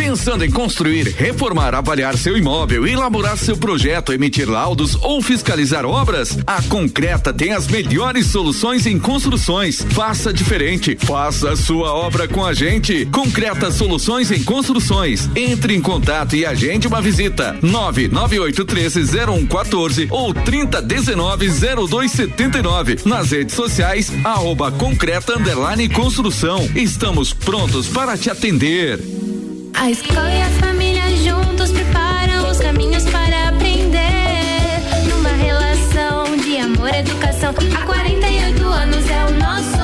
Pensando 0.08 0.46
em 0.46 0.50
construir, 0.50 1.14
reformar, 1.18 1.76
avaliar 1.76 2.18
seu 2.18 2.38
imóvel, 2.38 2.88
elaborar 2.88 3.38
seu 3.38 3.58
projeto, 3.58 4.14
emitir 4.14 4.50
laudos 4.50 4.96
ou 4.96 5.22
fiscalizar 5.22 5.86
obras? 5.86 6.40
A 6.48 6.62
Concreta 6.62 7.34
tem 7.34 7.52
as 7.52 7.68
melhores 7.68 8.28
soluções 8.28 8.86
em 8.86 8.98
construções. 8.98 9.86
Faça 9.90 10.32
diferente. 10.32 10.98
Faça 10.98 11.52
a 11.52 11.58
sua 11.58 11.92
obra 11.92 12.26
com 12.26 12.46
a 12.46 12.54
gente. 12.54 13.06
Concreta 13.08 13.70
Soluções 13.70 14.32
em 14.32 14.42
Construções. 14.46 15.30
Entre 15.36 15.76
em 15.76 15.82
contato 15.82 16.38
e 16.38 16.46
agende 16.46 16.88
uma 16.88 17.02
visita. 17.02 17.58
998130114 17.62 20.08
ou 20.10 20.34
30190279. 20.34 23.06
Nas 23.06 23.32
redes 23.32 23.56
sociais, 23.56 24.10
arroba 24.24 24.72
concreta 24.72 25.34
construção. 25.94 26.66
Estamos 26.74 27.34
prontos 27.34 27.90
para 27.90 28.18
te 28.18 28.30
atender. 28.30 29.27
A 29.80 29.92
escola 29.92 30.34
e 30.34 30.42
a 30.42 30.50
família 30.60 31.04
juntos 31.18 31.72
preparam 31.72 32.50
os 32.50 32.58
caminhos 32.60 33.04
para 33.06 33.50
aprender. 33.50 34.82
Numa 35.08 35.30
relação 35.30 36.36
de 36.36 36.58
amor 36.58 36.90
e 36.90 36.98
educação. 36.98 37.54
Há 37.76 37.86
48 37.86 38.66
anos 38.66 39.06
é 39.08 39.26
o 39.26 39.34
nosso 39.38 39.77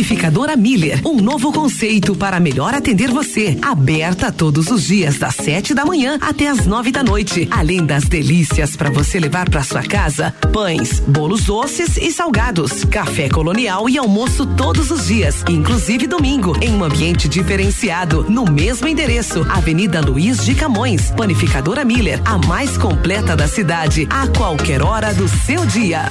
Panificadora 0.00 0.56
Miller, 0.56 1.06
um 1.06 1.16
novo 1.16 1.52
conceito 1.52 2.16
para 2.16 2.40
melhor 2.40 2.72
atender 2.72 3.10
você. 3.10 3.58
Aberta 3.60 4.32
todos 4.32 4.70
os 4.70 4.86
dias 4.86 5.18
das 5.18 5.34
sete 5.34 5.74
da 5.74 5.84
manhã 5.84 6.16
até 6.22 6.48
as 6.48 6.64
nove 6.64 6.90
da 6.90 7.02
noite. 7.02 7.46
Além 7.50 7.84
das 7.84 8.04
delícias 8.04 8.76
para 8.76 8.88
você 8.88 9.20
levar 9.20 9.50
para 9.50 9.62
sua 9.62 9.82
casa, 9.82 10.34
pães, 10.54 11.00
bolos 11.00 11.44
doces 11.44 11.98
e 11.98 12.10
salgados, 12.10 12.82
café 12.86 13.28
colonial 13.28 13.90
e 13.90 13.98
almoço 13.98 14.46
todos 14.46 14.90
os 14.90 15.06
dias, 15.06 15.44
inclusive 15.50 16.06
domingo, 16.06 16.56
em 16.62 16.74
um 16.74 16.82
ambiente 16.82 17.28
diferenciado, 17.28 18.24
no 18.26 18.46
mesmo 18.46 18.88
endereço, 18.88 19.46
Avenida 19.50 20.00
Luiz 20.00 20.42
de 20.46 20.54
Camões. 20.54 21.10
Panificadora 21.10 21.84
Miller, 21.84 22.22
a 22.24 22.38
mais 22.38 22.78
completa 22.78 23.36
da 23.36 23.46
cidade, 23.46 24.08
a 24.08 24.26
qualquer 24.28 24.82
hora 24.82 25.12
do 25.12 25.28
seu 25.28 25.66
dia. 25.66 26.10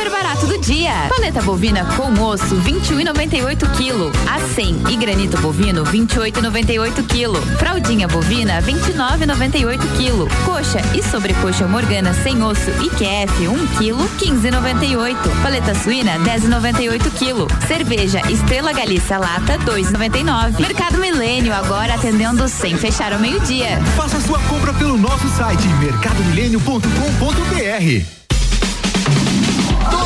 Super 0.00 0.12
barato 0.12 0.46
do 0.46 0.56
dia. 0.56 1.10
Paleta 1.10 1.42
bovina 1.42 1.84
com 1.94 2.10
osso 2.24 2.56
21,98 2.62 3.68
kg. 3.76 4.10
A 4.26 4.40
100 4.54 4.84
e 4.88 4.96
granito 4.96 5.36
bovino 5.42 5.84
28,98 5.84 7.06
kg. 7.06 7.38
Fraldinha 7.58 8.08
bovina 8.08 8.62
29,98 8.62 9.76
kg. 9.98 10.26
Coxa 10.46 10.80
e 10.96 11.02
sobrecoxa 11.02 11.68
morgana 11.68 12.14
sem 12.14 12.42
osso 12.42 12.70
e 12.82 12.88
QF 12.88 13.46
1 13.46 13.66
kg 13.76 14.08
15,98. 14.18 15.16
Paleta 15.42 15.74
suína 15.74 16.18
10,98 16.20 17.10
kg. 17.18 17.46
Cerveja 17.66 18.22
Estrela 18.30 18.72
Galícia 18.72 19.18
lata 19.18 19.58
2,99. 19.58 20.60
Mercado 20.60 20.96
Milênio 20.96 21.52
agora 21.52 21.96
atendendo 21.96 22.48
sem 22.48 22.74
fechar 22.74 23.12
ao 23.12 23.18
meio-dia. 23.18 23.78
Faça 23.98 24.18
sua 24.18 24.38
compra 24.48 24.72
pelo 24.72 24.96
nosso 24.96 25.28
site 25.28 25.68
mercadomilênio.com.br. 25.78 28.19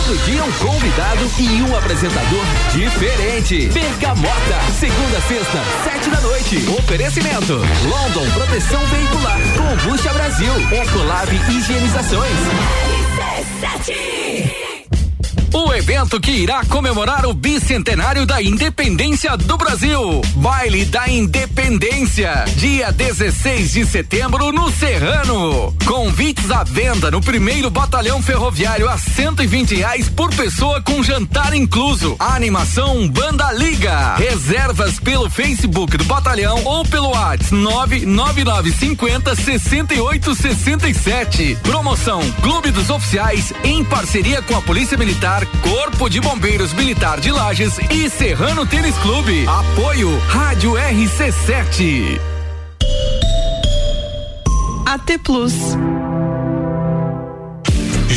Todo 0.07 0.19
dia 0.27 0.45
um 0.45 0.53
convidado 0.53 1.31
e 1.38 1.62
um 1.62 1.75
apresentador 1.75 2.45
diferente. 2.73 3.69
Bergamota, 3.69 4.61
segunda 4.79 5.17
a 5.17 5.23
sexta, 5.23 5.59
sete 5.83 6.11
da 6.11 6.21
noite. 6.21 6.57
Oferecimento: 6.79 7.55
London 7.55 8.31
Proteção 8.35 8.85
Veicular, 8.88 9.40
Combucha 9.57 10.12
Brasil, 10.12 10.53
Ecolab 10.71 11.35
Higienizações. 11.49 12.37
O 15.57 15.73
evento 15.73 16.21
que 16.21 16.33
irá 16.33 16.64
comemorar 16.64 17.25
o 17.25 17.33
bicentenário 17.33 18.27
da 18.27 18.43
independência 18.43 19.37
do 19.37 19.57
Brasil. 19.57 20.21
Baile 20.35 20.85
da 20.85 21.09
Independência, 21.09 22.45
dia 22.57 22.90
16 22.90 23.71
de 23.71 23.87
setembro 23.87 24.51
no 24.51 24.69
Serrano. 24.73 25.73
Convites 25.87 26.51
à 26.51 26.64
venda 26.64 27.09
no 27.09 27.21
primeiro 27.21 27.71
batalhão 27.71 28.21
ferroviário 28.21 28.88
a 28.88 28.99
120 28.99 29.77
reais 29.77 30.09
por 30.09 30.35
pessoa 30.35 30.83
com 30.83 31.05
jantar 31.05 31.55
incluso. 31.55 32.17
Animação 32.19 33.09
Banda 33.09 33.53
Liga. 33.53 34.17
Reservas 34.17 34.99
pelo 34.99 35.31
Facebook 35.31 35.97
do 35.97 36.05
batalhão 36.05 36.64
ou 36.64 36.85
pelo 36.85 37.11
WhatsApp 37.11 37.55
99950 37.55 39.37
6867. 39.37 41.59
Promoção 41.62 42.21
Clube 42.43 42.73
dos 42.73 42.90
Oficiais 42.90 43.53
em 43.62 43.85
parceria 43.85 44.43
com 44.43 44.57
a 44.57 44.62
Polícia 44.62 44.99
Militar 44.99 45.43
Corpo 45.62 46.09
de 46.09 46.20
Bombeiros 46.20 46.72
Militar 46.72 47.20
de 47.20 47.30
Lages 47.30 47.78
e 47.90 48.09
Serrano 48.09 48.66
Tênis 48.66 48.96
Clube. 48.98 49.46
Apoio 49.46 50.18
Rádio 50.28 50.72
RC7. 50.72 52.20
AT 54.87 55.18
Plus. 55.22 55.54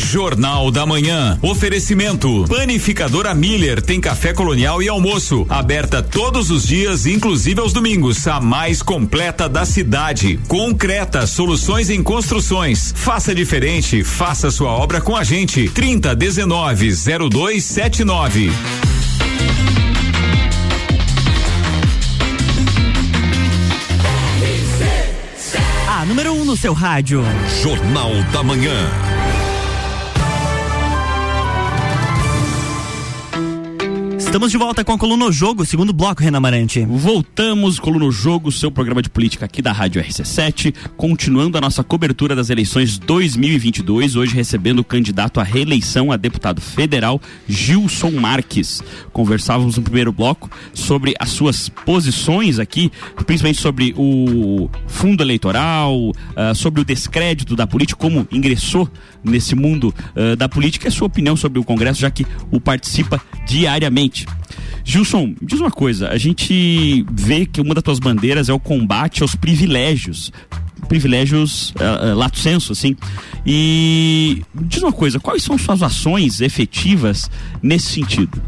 Jornal 0.08 0.70
da 0.70 0.86
Manhã. 0.86 1.38
Oferecimento. 1.42 2.46
Panificadora 2.48 3.34
Miller 3.34 3.82
tem 3.82 4.00
café 4.00 4.32
colonial 4.32 4.82
e 4.82 4.88
almoço. 4.88 5.44
Aberta 5.50 6.02
todos 6.02 6.50
os 6.50 6.66
dias, 6.66 7.04
inclusive 7.04 7.60
aos 7.60 7.74
domingos. 7.74 8.26
A 8.26 8.40
mais 8.40 8.80
completa 8.80 9.46
da 9.50 9.66
cidade. 9.66 10.40
Concreta, 10.48 11.26
soluções 11.26 11.90
em 11.90 12.02
construções. 12.02 12.94
Faça 12.96 13.34
diferente, 13.34 14.02
faça 14.02 14.50
sua 14.50 14.70
obra 14.70 14.98
com 15.02 15.14
a 15.14 15.22
gente. 15.22 15.68
30 15.68 16.14
19 16.16 16.90
0279. 17.30 18.50
A 25.86 26.06
número 26.06 26.32
1 26.32 26.40
um 26.40 26.44
no 26.46 26.56
seu 26.56 26.72
rádio. 26.72 27.22
Jornal 27.60 28.22
da 28.32 28.42
Manhã. 28.42 29.17
Estamos 34.28 34.50
de 34.50 34.58
volta 34.58 34.84
com 34.84 34.92
a 34.92 34.98
coluna 34.98 35.32
Jogo, 35.32 35.64
segundo 35.64 35.90
bloco, 35.90 36.22
Renan 36.22 36.38
Marante. 36.38 36.84
Voltamos, 36.84 37.80
coluna 37.80 38.10
Jogo, 38.10 38.52
seu 38.52 38.70
programa 38.70 39.00
de 39.00 39.08
política 39.08 39.46
aqui 39.46 39.62
da 39.62 39.72
Rádio 39.72 40.02
RC7, 40.02 40.74
continuando 40.98 41.56
a 41.56 41.62
nossa 41.62 41.82
cobertura 41.82 42.36
das 42.36 42.50
eleições 42.50 42.98
2022, 42.98 44.16
hoje 44.16 44.34
recebendo 44.34 44.80
o 44.80 44.84
candidato 44.84 45.40
à 45.40 45.42
reeleição 45.42 46.12
a 46.12 46.16
deputado 46.18 46.60
federal, 46.60 47.18
Gilson 47.48 48.10
Marques. 48.10 48.82
Conversávamos 49.14 49.78
no 49.78 49.82
primeiro 49.82 50.12
bloco 50.12 50.50
sobre 50.74 51.14
as 51.18 51.30
suas 51.30 51.70
posições 51.70 52.58
aqui, 52.58 52.92
principalmente 53.24 53.62
sobre 53.62 53.94
o 53.96 54.68
fundo 54.98 55.22
eleitoral, 55.22 56.10
uh, 56.10 56.54
sobre 56.56 56.80
o 56.80 56.84
descrédito 56.84 57.54
da 57.54 57.68
política, 57.68 58.00
como 58.00 58.26
ingressou 58.32 58.90
nesse 59.22 59.54
mundo 59.54 59.94
uh, 60.16 60.34
da 60.34 60.48
política, 60.48 60.88
a 60.88 60.90
sua 60.90 61.06
opinião 61.06 61.36
sobre 61.36 61.60
o 61.60 61.64
Congresso, 61.64 62.00
já 62.00 62.10
que 62.10 62.26
o 62.50 62.60
participa 62.60 63.22
diariamente. 63.46 64.26
Gilson, 64.82 65.34
diz 65.40 65.60
uma 65.60 65.70
coisa, 65.70 66.08
a 66.08 66.18
gente 66.18 67.06
vê 67.12 67.46
que 67.46 67.60
uma 67.60 67.74
das 67.74 67.84
tuas 67.84 68.00
bandeiras 68.00 68.48
é 68.48 68.52
o 68.52 68.58
combate 68.58 69.22
aos 69.22 69.36
privilégios 69.36 70.32
privilégios 70.88 71.70
uh, 71.70 72.12
uh, 72.12 72.14
lato 72.16 72.38
senso, 72.38 72.72
assim. 72.72 72.96
E 73.44 74.42
diz 74.54 74.82
uma 74.82 74.92
coisa, 74.92 75.20
quais 75.20 75.42
são 75.42 75.58
suas 75.58 75.82
ações 75.82 76.40
efetivas 76.40 77.30
nesse 77.62 77.88
sentido? 77.88 78.40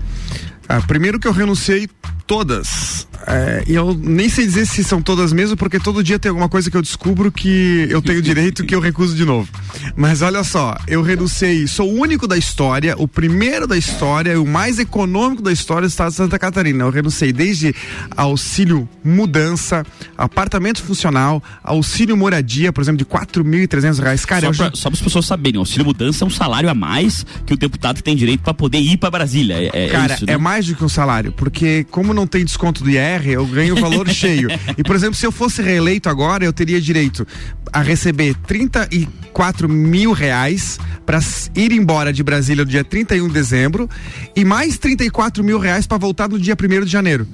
Ah, 0.66 0.80
primeiro 0.80 1.20
que 1.20 1.28
eu 1.28 1.32
renunciei 1.32 1.86
todas. 2.26 3.06
É, 3.26 3.62
eu 3.66 3.94
nem 3.94 4.28
sei 4.28 4.46
dizer 4.46 4.66
se 4.66 4.82
são 4.82 5.02
todas 5.02 5.32
mesmo, 5.32 5.56
porque 5.56 5.78
todo 5.78 6.02
dia 6.02 6.18
tem 6.18 6.30
alguma 6.30 6.48
coisa 6.48 6.70
que 6.70 6.76
eu 6.76 6.82
descubro 6.82 7.30
que 7.30 7.86
eu 7.90 8.00
tenho 8.00 8.22
direito 8.22 8.64
que 8.64 8.74
eu 8.74 8.80
recuso 8.80 9.14
de 9.14 9.24
novo. 9.24 9.48
Mas 9.94 10.22
olha 10.22 10.42
só, 10.42 10.76
eu 10.86 11.02
renunciei, 11.02 11.66
sou 11.66 11.90
o 11.90 12.00
único 12.00 12.26
da 12.26 12.36
história, 12.36 12.94
o 12.96 13.06
primeiro 13.06 13.66
da 13.66 13.76
história, 13.76 14.40
o 14.40 14.46
mais 14.46 14.78
econômico 14.78 15.42
da 15.42 15.52
história 15.52 15.86
do 15.86 15.90
estado 15.90 16.10
de 16.10 16.16
Santa 16.16 16.38
Catarina. 16.38 16.84
Eu 16.84 16.90
renunciei 16.90 17.32
desde 17.32 17.74
auxílio 18.16 18.88
mudança, 19.04 19.84
apartamento 20.16 20.82
funcional, 20.82 21.42
auxílio 21.62 22.16
moradia, 22.16 22.72
por 22.72 22.80
exemplo, 22.80 22.98
de 22.98 23.04
quatro 23.04 23.44
mil 23.44 23.62
e 23.62 23.66
trezentos 23.66 23.98
reais. 23.98 24.24
Cara, 24.24 24.40
só, 24.40 24.46
eu 24.48 24.52
já... 24.54 24.70
só 24.74 24.90
para 24.90 24.96
as 24.96 25.02
pessoas 25.02 25.26
saberem, 25.26 25.58
auxílio 25.58 25.84
mudança 25.84 26.24
é 26.24 26.26
um 26.26 26.30
salário 26.30 26.68
a 26.68 26.74
mais 26.74 27.24
que 27.44 27.52
o 27.52 27.56
deputado 27.56 28.02
tem 28.02 28.16
direito 28.16 28.40
para 28.40 28.54
poder 28.54 28.78
ir 28.78 28.96
para 28.96 29.10
Brasília. 29.10 29.70
É, 29.72 29.86
é 29.86 29.88
Cara, 29.88 30.14
isso, 30.14 30.26
né? 30.26 30.32
é 30.32 30.38
mais 30.38 30.66
do 30.66 30.74
que 30.74 30.84
um 30.84 30.88
salário, 30.88 31.32
porque 31.32 31.84
como 31.90 32.14
não 32.14 32.26
tem 32.26 32.44
desconto 32.44 32.82
do 32.82 32.90
IR, 32.90 33.09
eu 33.32 33.46
ganho 33.46 33.76
o 33.76 33.80
valor 33.80 34.08
cheio. 34.10 34.48
E, 34.76 34.82
por 34.82 34.94
exemplo, 34.94 35.14
se 35.14 35.26
eu 35.26 35.32
fosse 35.32 35.62
reeleito 35.62 36.08
agora, 36.08 36.44
eu 36.44 36.52
teria 36.52 36.80
direito 36.80 37.26
a 37.72 37.80
receber 37.80 38.34
34 38.46 39.68
mil 39.68 40.12
reais 40.12 40.78
para 41.04 41.18
ir 41.54 41.72
embora 41.72 42.12
de 42.12 42.22
Brasília 42.22 42.64
no 42.64 42.70
dia 42.70 42.84
31 42.84 43.28
de 43.28 43.34
dezembro 43.34 43.88
e 44.34 44.44
mais 44.44 44.78
34 44.78 45.42
mil 45.42 45.58
reais 45.58 45.86
para 45.86 45.98
voltar 45.98 46.28
no 46.28 46.38
dia 46.38 46.54
1 46.54 46.84
de 46.84 46.90
janeiro. 46.90 47.26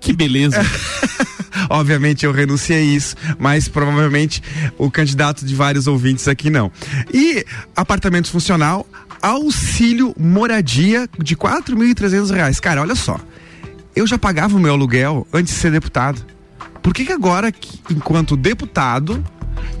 Que 0.00 0.12
beleza. 0.12 0.60
Obviamente 1.70 2.26
eu 2.26 2.32
renunciei 2.32 2.78
a 2.78 2.82
isso, 2.82 3.14
mas 3.38 3.68
provavelmente 3.68 4.42
o 4.76 4.90
candidato 4.90 5.44
de 5.44 5.54
vários 5.54 5.86
ouvintes 5.86 6.26
aqui 6.26 6.50
não. 6.50 6.72
E 7.12 7.44
apartamento 7.76 8.28
funcional, 8.28 8.86
auxílio 9.20 10.14
moradia 10.18 11.08
de 11.18 11.36
quatro 11.36 11.76
mil 11.76 11.88
e 11.88 11.94
trezentos 11.94 12.30
reais. 12.30 12.58
Cara, 12.58 12.80
olha 12.80 12.96
só, 12.96 13.20
eu 13.94 14.06
já 14.06 14.18
pagava 14.18 14.56
o 14.56 14.60
meu 14.60 14.72
aluguel 14.72 15.26
antes 15.32 15.54
de 15.54 15.60
ser 15.60 15.70
deputado. 15.70 16.24
Por 16.82 16.92
que 16.92 17.04
que 17.04 17.12
agora, 17.12 17.52
enquanto 17.90 18.36
deputado, 18.36 19.24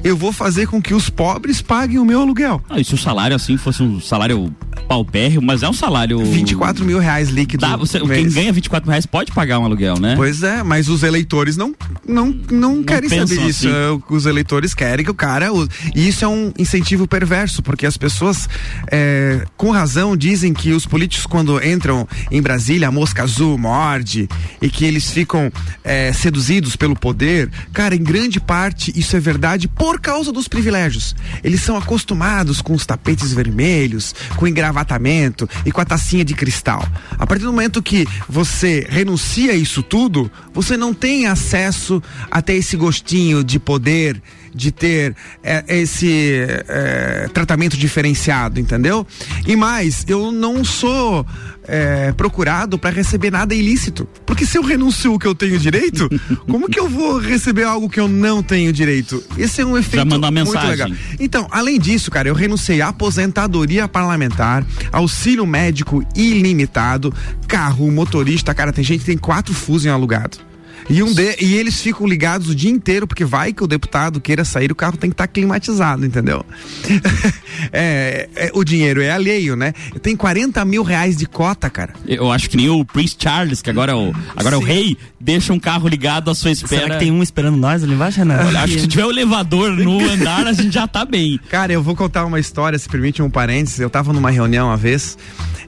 eu 0.04 0.16
vou 0.16 0.32
fazer 0.32 0.66
com 0.66 0.80
que 0.80 0.94
os 0.94 1.10
pobres 1.10 1.60
paguem 1.60 1.98
o 1.98 2.04
meu 2.04 2.20
aluguel. 2.20 2.62
Ah, 2.68 2.78
e 2.78 2.84
se 2.84 2.94
o 2.94 2.98
salário 2.98 3.34
assim 3.34 3.56
fosse 3.56 3.82
um 3.82 4.00
salário 4.00 4.54
paupérrimo, 4.82 5.46
mas 5.46 5.62
é 5.62 5.68
um 5.68 5.72
salário. 5.72 6.18
24 6.24 6.84
mil 6.84 6.98
reais 6.98 7.28
líquido. 7.28 7.60
Dá, 7.60 7.76
você, 7.76 8.00
quem 8.00 8.28
ganha 8.28 8.52
24 8.52 8.86
mil 8.86 8.92
reais 8.92 9.06
pode 9.06 9.32
pagar 9.32 9.58
um 9.58 9.64
aluguel, 9.64 9.98
né? 9.98 10.14
Pois 10.16 10.42
é, 10.42 10.62
mas 10.62 10.88
os 10.88 11.02
eleitores 11.02 11.56
não, 11.56 11.74
não, 12.06 12.26
não, 12.50 12.76
não 12.76 12.82
querem 12.84 13.08
saber 13.08 13.48
isso. 13.48 13.68
Assim. 13.68 14.02
Os 14.10 14.26
eleitores 14.26 14.74
querem 14.74 15.04
que 15.04 15.10
o 15.10 15.14
cara. 15.14 15.48
E 15.94 16.08
isso 16.08 16.24
é 16.24 16.28
um 16.28 16.52
incentivo 16.58 17.06
perverso, 17.06 17.62
porque 17.62 17.86
as 17.86 17.96
pessoas, 17.96 18.48
é, 18.90 19.44
com 19.56 19.70
razão, 19.70 20.16
dizem 20.16 20.52
que 20.52 20.72
os 20.72 20.86
políticos, 20.86 21.26
quando 21.26 21.62
entram 21.62 22.06
em 22.30 22.40
Brasília, 22.40 22.88
a 22.88 22.90
mosca 22.90 23.22
azul 23.22 23.58
morde 23.58 24.28
e 24.60 24.68
que 24.68 24.84
eles 24.84 25.10
ficam 25.10 25.50
é, 25.82 26.12
seduzidos 26.12 26.76
pelo 26.76 26.96
poder. 26.96 27.50
Cara, 27.72 27.94
em 27.94 28.02
grande 28.02 28.40
parte 28.40 28.92
isso 28.94 29.16
é 29.16 29.20
verdade 29.20 29.68
por 29.68 30.00
causa 30.00 30.32
dos 30.32 30.48
privilégios. 30.48 31.14
Eles 31.42 31.62
são 31.62 31.76
acostumados 31.76 32.60
com 32.60 32.74
os 32.74 32.86
tapetes 32.86 33.32
vermelhos, 33.32 34.14
com 34.36 34.44
o 34.44 34.48
engravatamento 34.82 35.48
e 35.64 35.72
com 35.72 35.80
a 35.80 35.84
tacinha 35.84 36.24
de 36.24 36.34
cristal. 36.34 36.86
A 37.18 37.26
partir 37.26 37.44
do 37.44 37.52
momento 37.52 37.82
que 37.82 38.06
você 38.28 38.86
renuncia 38.88 39.52
a 39.52 39.54
isso 39.54 39.82
tudo, 39.82 40.30
você 40.52 40.76
não 40.76 40.92
tem 40.92 41.26
acesso 41.26 42.02
até 42.30 42.54
esse 42.54 42.76
gostinho 42.76 43.42
de 43.42 43.58
poder, 43.58 44.20
de 44.54 44.70
ter 44.70 45.16
é, 45.42 45.64
esse 45.68 46.44
é, 46.68 47.28
tratamento 47.32 47.76
diferenciado, 47.76 48.60
entendeu? 48.60 49.06
E 49.46 49.56
mais, 49.56 50.04
eu 50.08 50.30
não 50.30 50.64
sou 50.64 51.26
é, 51.64 52.12
procurado 52.12 52.78
para 52.78 52.90
receber 52.90 53.30
nada 53.30 53.54
ilícito. 53.54 54.08
Porque 54.26 54.44
se 54.44 54.58
eu 54.58 54.62
renuncio 54.62 55.14
o 55.14 55.18
que 55.18 55.26
eu 55.26 55.34
tenho 55.34 55.58
direito, 55.58 56.08
como 56.48 56.68
que 56.68 56.78
eu 56.78 56.88
vou 56.88 57.18
receber 57.18 57.64
algo 57.64 57.88
que 57.88 58.00
eu 58.00 58.08
não 58.08 58.42
tenho 58.42 58.72
direito? 58.72 59.22
Esse 59.36 59.60
é 59.60 59.66
um 59.66 59.76
efeito 59.76 59.96
Já 59.96 60.04
mandou 60.04 60.32
muito 60.32 60.52
mensagem. 60.52 60.70
legal. 60.70 60.90
Então, 61.20 61.46
além 61.50 61.78
disso, 61.78 62.10
cara, 62.10 62.28
eu 62.28 62.34
renunciei 62.34 62.80
à 62.80 62.88
aposentadoria 62.88 63.88
parlamentar, 63.88 64.64
auxílio 64.90 65.46
médico 65.46 66.04
ilimitado, 66.16 67.12
carro, 67.46 67.90
motorista, 67.90 68.54
cara, 68.54 68.72
tem 68.72 68.84
gente 68.84 69.00
que 69.00 69.06
tem 69.06 69.18
quatro 69.18 69.54
fusos 69.54 69.86
em 69.86 69.90
alugado. 69.90 70.51
E, 70.88 71.02
um 71.02 71.12
de, 71.12 71.36
e 71.40 71.54
eles 71.54 71.80
ficam 71.80 72.06
ligados 72.06 72.48
o 72.48 72.54
dia 72.54 72.70
inteiro, 72.70 73.06
porque 73.06 73.24
vai 73.24 73.52
que 73.52 73.62
o 73.62 73.66
deputado 73.66 74.20
queira 74.20 74.44
sair, 74.44 74.70
o 74.72 74.74
carro 74.74 74.96
tem 74.96 75.10
que 75.10 75.14
estar 75.14 75.26
climatizado, 75.26 76.04
entendeu? 76.04 76.44
é, 77.72 78.28
é, 78.34 78.50
o 78.54 78.64
dinheiro 78.64 79.00
é 79.00 79.10
alheio, 79.10 79.56
né? 79.56 79.72
Tem 80.02 80.16
40 80.16 80.64
mil 80.64 80.82
reais 80.82 81.16
de 81.16 81.26
cota, 81.26 81.70
cara. 81.70 81.92
Eu 82.06 82.30
acho 82.30 82.48
que 82.50 82.56
nem 82.56 82.68
o 82.68 82.84
Prince 82.84 83.16
Charles, 83.18 83.62
que 83.62 83.70
agora 83.70 83.92
é 83.92 83.94
o, 83.94 84.12
agora 84.36 84.56
é 84.56 84.58
o 84.58 84.62
rei, 84.62 84.96
deixa 85.20 85.52
um 85.52 85.58
carro 85.58 85.88
ligado 85.88 86.30
à 86.30 86.34
sua 86.34 86.50
espera. 86.50 86.82
Será 86.82 86.94
que 86.94 87.04
tem 87.04 87.12
um 87.12 87.22
esperando 87.22 87.56
nós 87.56 87.82
ali 87.82 87.94
embaixo, 87.94 88.18
Renan? 88.18 88.44
Olha, 88.46 88.60
acho 88.60 88.74
que 88.74 88.80
se 88.80 88.88
tiver 88.88 89.06
o 89.06 89.10
elevador 89.10 89.70
no 89.70 90.00
andar, 90.10 90.46
a 90.46 90.52
gente 90.52 90.72
já 90.72 90.86
tá 90.86 91.04
bem. 91.04 91.38
Cara, 91.48 91.72
eu 91.72 91.82
vou 91.82 91.94
contar 91.94 92.24
uma 92.24 92.40
história, 92.40 92.78
se 92.78 92.88
permite 92.88 93.22
um 93.22 93.30
parênteses. 93.30 93.78
Eu 93.78 93.90
tava 93.90 94.12
numa 94.12 94.30
reunião 94.30 94.68
uma 94.68 94.76
vez 94.76 95.16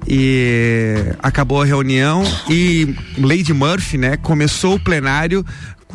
e 0.06 0.94
acabou 1.22 1.62
a 1.62 1.64
reunião 1.64 2.22
e 2.48 2.94
Lady 3.18 3.52
Murphy, 3.52 3.96
né, 3.96 4.16
começou 4.16 4.74
o 4.74 4.80
plenário 4.80 5.03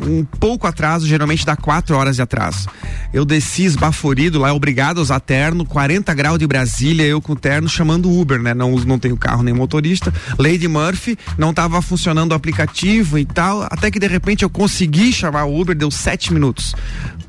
com 0.00 0.20
um 0.20 0.24
pouco 0.24 0.66
atraso, 0.66 1.06
geralmente 1.06 1.44
dá 1.44 1.54
quatro 1.54 1.96
horas 1.96 2.16
de 2.16 2.22
atraso. 2.22 2.68
Eu 3.12 3.24
desci 3.24 3.64
esbaforido 3.64 4.38
lá, 4.38 4.52
obrigado 4.52 4.98
a 4.98 5.02
usar 5.02 5.20
terno, 5.20 5.64
40 5.66 6.12
graus 6.14 6.38
de 6.38 6.46
Brasília, 6.46 7.04
eu 7.04 7.20
com 7.20 7.36
terno 7.36 7.68
chamando 7.68 8.10
Uber, 8.10 8.40
né? 8.40 8.54
Não, 8.54 8.74
não 8.76 8.98
tenho 8.98 9.16
carro 9.16 9.42
nem 9.42 9.52
motorista. 9.52 10.12
Lady 10.38 10.66
Murphy, 10.66 11.18
não 11.36 11.52
tava 11.52 11.82
funcionando 11.82 12.32
o 12.32 12.34
aplicativo 12.34 13.18
e 13.18 13.24
tal, 13.24 13.62
até 13.62 13.90
que 13.90 13.98
de 13.98 14.06
repente 14.06 14.42
eu 14.42 14.50
consegui 14.50 15.12
chamar 15.12 15.44
o 15.44 15.60
Uber, 15.60 15.76
deu 15.76 15.90
sete 15.90 16.32
minutos 16.32 16.74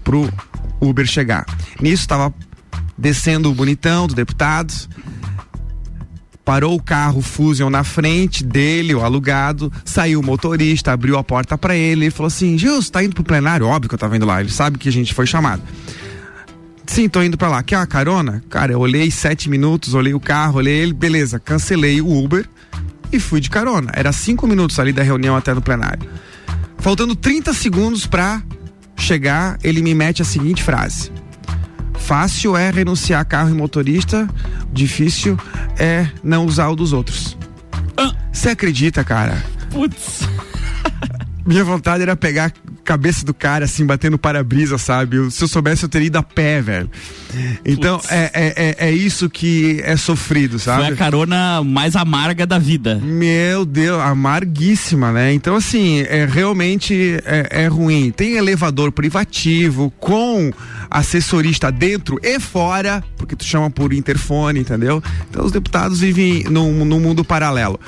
pro 0.04 0.32
Uber 0.80 1.06
chegar. 1.06 1.46
Nisso 1.82 2.08
tava 2.08 2.34
descendo 2.98 3.50
o 3.50 3.54
bonitão 3.54 4.08
do 4.08 4.14
deputado, 4.14 4.74
parou 6.52 6.76
o 6.76 6.84
carro 6.84 7.22
Fusion 7.22 7.70
na 7.70 7.82
frente 7.82 8.44
dele, 8.44 8.94
o 8.94 9.00
alugado, 9.00 9.72
saiu 9.86 10.20
o 10.20 10.24
motorista, 10.24 10.92
abriu 10.92 11.18
a 11.18 11.24
porta 11.24 11.58
para 11.58 11.78
ele 11.78 12.08
e 12.08 12.12
falou 12.12 12.28
assim: 12.28 12.58
Gilson, 12.58 12.92
tá 12.92 13.02
indo 13.02 13.16
pro 13.16 13.24
plenário? 13.24 13.66
Óbvio 13.66 13.88
que 13.88 13.96
eu 13.96 13.98
tava 13.98 14.18
indo 14.18 14.26
lá, 14.26 14.42
ele 14.42 14.52
sabe 14.52 14.78
que 14.78 14.90
a 14.90 14.92
gente 14.92 15.14
foi 15.14 15.26
chamado. 15.26 15.62
Sim, 16.86 17.08
tô 17.08 17.24
indo 17.24 17.38
pra 17.38 17.48
lá. 17.48 17.64
Quer 17.64 17.78
uma 17.78 17.88
carona? 17.88 18.44
Cara, 18.50 18.74
eu 18.74 18.82
olhei 18.82 19.10
sete 19.10 19.50
minutos, 19.50 19.94
olhei 19.94 20.14
o 20.14 20.20
carro, 20.20 20.58
olhei 20.58 20.74
ele, 20.74 20.92
beleza, 20.92 21.40
cancelei 21.40 22.02
o 22.02 22.22
Uber 22.22 22.46
e 23.14 23.18
fui 23.18 23.40
de 23.40 23.50
carona. 23.50 23.90
Era 23.94 24.12
cinco 24.12 24.46
minutos 24.46 24.78
ali 24.78 24.92
da 24.92 25.04
reunião 25.04 25.38
até 25.38 25.54
no 25.54 25.62
plenário. 25.62 26.06
Faltando 26.80 27.16
30 27.16 27.54
segundos 27.54 28.06
pra 28.06 28.44
chegar, 28.98 29.58
ele 29.64 29.82
me 29.82 29.96
mete 29.96 30.22
a 30.22 30.26
seguinte 30.26 30.62
frase. 30.62 31.14
Fácil 32.06 32.58
é 32.58 32.70
renunciar 32.72 33.26
carro 33.26 33.50
e 33.50 33.54
motorista, 33.54 34.28
difícil 34.74 35.38
é 35.78 36.08
não 36.24 36.46
usar 36.46 36.68
o 36.70 36.76
dos 36.76 36.94
outros. 36.94 37.38
Você 38.32 38.50
acredita, 38.50 39.04
cara? 39.04 39.44
Putz. 39.70 40.22
Minha 41.46 41.64
vontade 41.64 42.04
era 42.04 42.16
pegar 42.16 42.46
a 42.48 42.52
cabeça 42.84 43.26
do 43.26 43.34
cara, 43.34 43.66
assim, 43.66 43.86
bater 43.86 44.12
no 44.12 44.18
para-brisa, 44.18 44.78
sabe? 44.78 45.18
Eu- 45.18 45.32
se 45.32 45.44
eu 45.44 45.48
soubesse, 45.48 45.84
eu 45.84 45.90
teria 45.90 46.08
ido 46.08 46.18
a 46.18 46.24
pé, 46.24 46.62
velho. 46.62 46.90
Então, 47.66 48.00
é, 48.10 48.32
é, 48.34 48.54
é, 48.56 48.90
é 48.90 48.92
isso 48.92 49.30
que 49.30 49.82
é 49.84 49.96
sofrido, 49.98 50.60
sabe? 50.60 50.84
Foi 50.86 50.94
a 50.94 50.96
carona 50.98 51.64
mais 51.64 51.96
amarga 51.96 52.46
da 52.46 52.60
vida. 52.60 52.96
Meu 53.04 53.66
Deus, 53.66 54.00
amarguíssima, 54.02 55.12
né? 55.12 55.34
Então, 55.34 55.56
assim, 55.56 56.02
é 56.02 56.26
realmente 56.26 57.18
é, 57.26 57.64
é 57.64 57.68
ruim. 57.68 58.12
Tem 58.12 58.34
elevador 58.38 58.92
privativo 58.92 59.92
com 60.00 60.52
assessorista 60.92 61.72
dentro 61.72 62.20
e 62.22 62.38
fora, 62.40 63.02
porque 63.16 63.36
tu 63.36 63.46
chama 63.46 63.72
por 63.72 63.94
interfone, 63.94 64.60
entendeu? 64.60 65.02
Então 65.30 65.46
os 65.46 65.52
deputados 65.52 66.02
vivem 66.02 66.44
num, 66.44 66.84
num 66.84 67.00
mundo 67.00 67.24
paralelo. 67.24 67.80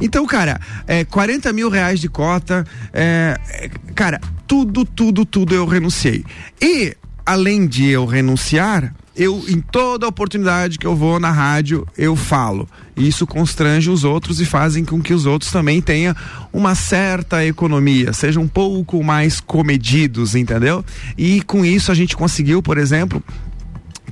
Então, 0.00 0.26
cara, 0.26 0.60
é 0.86 1.04
40 1.04 1.52
mil 1.52 1.70
reais 1.70 2.00
de 2.00 2.08
cota, 2.08 2.66
é, 2.92 3.38
é, 3.50 3.70
cara, 3.94 4.20
tudo, 4.46 4.84
tudo, 4.84 5.24
tudo 5.24 5.54
eu 5.54 5.64
renunciei. 5.66 6.24
E, 6.60 6.96
além 7.24 7.66
de 7.66 7.86
eu 7.88 8.04
renunciar, 8.04 8.92
eu, 9.18 9.44
em 9.48 9.60
toda 9.60 10.06
oportunidade 10.06 10.78
que 10.78 10.86
eu 10.86 10.94
vou 10.94 11.18
na 11.18 11.32
rádio, 11.32 11.84
eu 11.98 12.14
falo. 12.14 12.68
Isso 12.96 13.26
constrange 13.26 13.90
os 13.90 14.04
outros 14.04 14.40
e 14.40 14.44
fazem 14.44 14.84
com 14.84 15.02
que 15.02 15.12
os 15.12 15.26
outros 15.26 15.50
também 15.50 15.82
tenham 15.82 16.14
uma 16.52 16.76
certa 16.76 17.44
economia, 17.44 18.12
sejam 18.12 18.44
um 18.44 18.48
pouco 18.48 19.02
mais 19.02 19.40
comedidos, 19.40 20.36
entendeu? 20.36 20.84
E 21.16 21.42
com 21.42 21.64
isso 21.64 21.90
a 21.90 21.94
gente 21.96 22.16
conseguiu, 22.16 22.62
por 22.62 22.78
exemplo, 22.78 23.20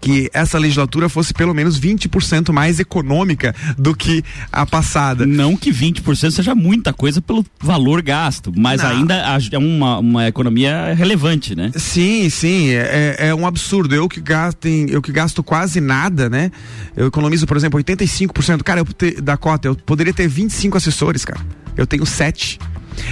que 0.00 0.28
essa 0.32 0.58
legislatura 0.58 1.08
fosse 1.08 1.32
pelo 1.32 1.54
menos 1.54 1.78
20% 1.80 2.52
mais 2.52 2.78
econômica 2.80 3.54
do 3.78 3.94
que 3.94 4.22
a 4.52 4.64
passada. 4.66 5.24
Não 5.26 5.56
que 5.56 5.70
20% 5.72 6.30
seja 6.30 6.54
muita 6.54 6.92
coisa 6.92 7.20
pelo 7.22 7.44
valor 7.60 8.02
gasto, 8.02 8.52
mas 8.56 8.82
Não. 8.82 8.90
ainda 8.90 9.14
é 9.52 9.58
uma, 9.58 9.98
uma 9.98 10.28
economia 10.28 10.94
relevante, 10.94 11.54
né? 11.54 11.70
Sim, 11.76 12.28
sim, 12.30 12.68
é, 12.70 13.16
é 13.28 13.34
um 13.34 13.46
absurdo. 13.46 13.94
Eu 13.94 14.08
que 14.08 14.20
gasto, 14.20 14.66
em- 14.66 14.90
eu 14.90 15.00
que 15.00 15.12
gasto 15.12 15.42
quase 15.42 15.80
nada, 15.80 16.28
né? 16.28 16.50
Eu 16.96 17.06
economizo, 17.06 17.46
por 17.46 17.56
exemplo, 17.56 17.78
85%. 17.78 18.62
Cara, 18.62 18.80
eu 18.80 18.84
te- 18.84 19.20
da 19.20 19.36
cota, 19.36 19.68
eu 19.68 19.74
poderia 19.74 20.12
ter 20.12 20.28
25 20.28 20.76
assessores, 20.76 21.24
cara. 21.24 21.40
Eu 21.76 21.86
tenho 21.86 22.04
7. 22.06 22.58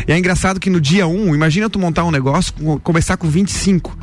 E 0.08 0.12
é 0.12 0.18
engraçado 0.18 0.58
que 0.58 0.70
no 0.70 0.80
dia 0.80 1.06
1, 1.06 1.34
imagina 1.34 1.68
tu 1.68 1.78
montar 1.78 2.04
um 2.04 2.10
negócio, 2.10 2.52
com- 2.54 2.78
começar 2.78 3.16
com 3.16 3.28
25. 3.28 3.96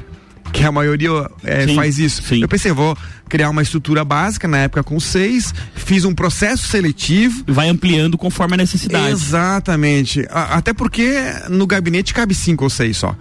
Que 0.51 0.63
a 0.65 0.71
maioria 0.71 1.09
é, 1.43 1.65
Sim, 1.67 1.75
faz 1.75 1.97
isso. 1.97 2.21
sim. 2.23 2.41
Eu 2.41 2.47
pensei, 2.47 2.71
vou 2.71 2.97
criar 3.29 3.49
uma 3.49 3.61
estrutura 3.61 4.03
básica, 4.03 4.47
na 4.47 4.57
época 4.59 4.83
com 4.83 4.99
seis, 4.99 5.53
fiz 5.75 6.03
um 6.05 6.13
processo 6.13 6.67
seletivo, 6.67 7.43
Vai 7.47 7.69
ampliando 7.69 8.17
conforme 8.17 8.55
a 8.55 8.57
necessidade. 8.57 9.09
Exatamente. 9.11 10.25
A- 10.29 10.57
até 10.57 10.73
porque 10.73 11.15
no 11.49 11.65
gabinete 11.65 12.13
cabe 12.13 12.35
cinco 12.35 12.65
ou 12.65 12.69
seis 12.69 12.97
só. 12.97 13.15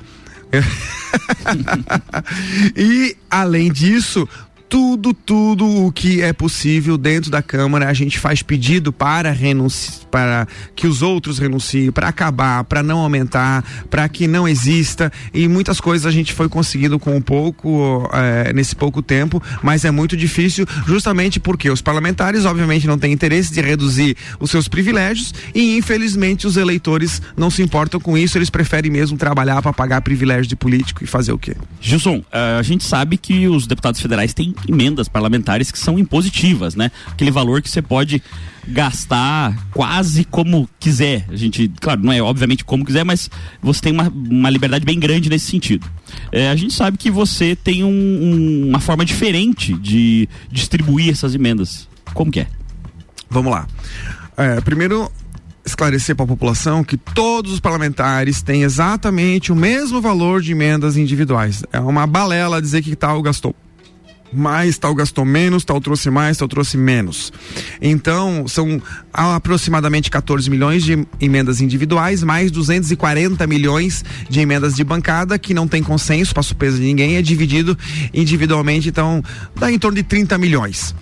e 2.77 3.17
além 3.31 3.73
disso, 3.73 4.29
tudo, 4.71 5.13
tudo 5.13 5.67
o 5.67 5.91
que 5.91 6.23
é 6.23 6.33
possível 6.33 6.97
dentro 6.97 7.29
da 7.29 7.43
Câmara, 7.43 7.89
a 7.89 7.93
gente 7.93 8.21
faz 8.21 8.41
pedido 8.41 8.93
para 8.93 9.33
renunci 9.33 10.01
para 10.11 10.47
que 10.75 10.87
os 10.87 11.03
outros 11.03 11.39
renunciem, 11.39 11.91
para 11.93 12.09
acabar, 12.09 12.65
para 12.65 12.83
não 12.83 12.99
aumentar, 12.99 13.65
para 13.89 14.09
que 14.09 14.27
não 14.27 14.47
exista. 14.47 15.11
E 15.33 15.47
muitas 15.49 15.81
coisas 15.81 16.05
a 16.05 16.11
gente 16.11 16.33
foi 16.33 16.49
conseguindo 16.49 16.99
com 16.99 17.17
um 17.17 17.23
pouco, 17.23 18.09
eh, 18.13 18.53
nesse 18.53 18.75
pouco 18.75 19.01
tempo, 19.01 19.43
mas 19.63 19.85
é 19.85 19.91
muito 19.91 20.17
difícil, 20.17 20.67
justamente 20.87 21.39
porque 21.39 21.71
os 21.71 21.81
parlamentares, 21.81 22.45
obviamente, 22.45 22.87
não 22.87 22.99
têm 22.99 23.13
interesse 23.13 23.53
de 23.53 23.61
reduzir 23.61 24.17
os 24.39 24.51
seus 24.51 24.69
privilégios 24.69 25.33
e, 25.55 25.77
infelizmente, 25.77 26.47
os 26.47 26.57
eleitores 26.57 27.23
não 27.37 27.51
se 27.51 27.63
importam 27.63 28.01
com 28.01 28.19
isso, 28.19 28.37
eles 28.37 28.51
preferem 28.51 28.91
mesmo 28.91 29.17
trabalhar 29.17 29.63
para 29.63 29.73
pagar 29.73 30.01
privilégio 30.03 30.49
de 30.49 30.57
político 30.57 31.05
e 31.05 31.07
fazer 31.07 31.33
o 31.33 31.39
quê? 31.39 31.57
Gilson, 31.81 32.23
eh, 32.33 32.57
a 32.59 32.63
gente 32.63 32.85
sabe 32.85 33.17
que 33.17 33.47
os 33.47 33.67
deputados 33.67 34.01
federais 34.01 34.35
têm 34.35 34.55
emendas 34.69 35.09
parlamentares 35.09 35.71
que 35.71 35.79
são 35.79 35.99
impositivas, 35.99 36.75
né? 36.75 36.91
Aquele 37.07 37.31
valor 37.31 37.63
que 37.63 37.71
você 37.71 37.81
pode 37.83 38.23
gastar 38.69 39.57
quase 39.73 40.25
como 40.25 40.69
quiser. 40.79 41.25
A 41.29 41.37
gente, 41.37 41.71
claro, 41.81 42.03
não 42.03 42.13
é 42.13 42.23
obviamente 42.23 42.65
como 42.65 42.85
quiser, 42.85 43.05
mas 43.05 43.31
você 43.63 43.81
tem 43.81 43.93
uma, 43.93 44.09
uma 44.09 44.51
liberdade 44.51 44.85
bem 44.85 44.99
grande 44.99 45.29
nesse 45.29 45.47
sentido. 45.51 45.87
Eh, 46.31 46.49
a 46.51 46.57
gente 46.57 46.75
sabe 46.75 46.97
que 46.97 47.11
você 47.11 47.57
tem 47.57 47.83
um- 47.85 47.89
um- 47.89 48.69
uma 48.69 48.81
forma 48.81 49.05
diferente 49.05 49.73
de 49.75 50.29
distribuir 50.51 51.11
essas 51.11 51.35
emendas. 51.35 51.89
Como 52.15 52.31
que 52.31 52.41
é? 52.41 52.47
Vamos 53.29 53.51
lá. 53.53 53.67
É, 54.37 54.61
primeiro, 54.61 55.11
esclarecer 55.65 56.17
para 56.17 56.25
a 56.25 56.29
população 56.29 56.83
que 56.83 56.97
todos 56.97 57.53
os 57.53 57.61
parlamentares 57.61 58.43
têm 58.43 58.63
exatamente 58.63 59.53
o 59.53 59.57
mesmo 59.57 60.01
valor 60.01 60.41
de 60.43 60.53
emendas 60.53 60.97
individuais. 60.97 61.63
É 61.73 61.79
uma 61.81 62.07
balela 62.07 62.61
dizer 62.61 62.83
que 62.83 62.95
tal 62.97 63.21
gastou 63.23 63.55
mais, 64.33 64.79
tal 64.79 64.95
gastou 64.95 65.25
menos, 65.25 65.65
tal 65.65 65.81
trouxe 65.81 66.11
mais, 66.11 66.37
tal 66.37 66.49
trouxe 66.49 66.77
menos. 66.77 67.33
Então, 67.81 68.47
são 68.47 68.81
aproximadamente 69.13 70.11
14 70.11 70.49
milhões 70.49 70.85
de 70.85 71.07
emendas 71.21 71.61
individuais, 71.61 72.23
mais 72.23 72.51
240 72.51 73.47
milhões 73.47 74.05
de 74.29 74.41
emendas 74.41 74.75
de 74.75 74.85
bancada, 74.85 75.39
que 75.39 75.53
não 75.53 75.67
tem 75.67 75.83
consenso 75.83 76.33
para 76.33 76.43
surpresa 76.43 76.79
de 76.79 76.85
ninguém, 76.85 77.17
é 77.17 77.23
dividido 77.23 77.77
individualmente, 78.15 78.89
então 78.89 79.23
dá 79.57 79.71
em 79.71 79.79
torno 79.79 79.97
de 79.97 80.03
30 80.03 80.39
milhões. 80.39 80.95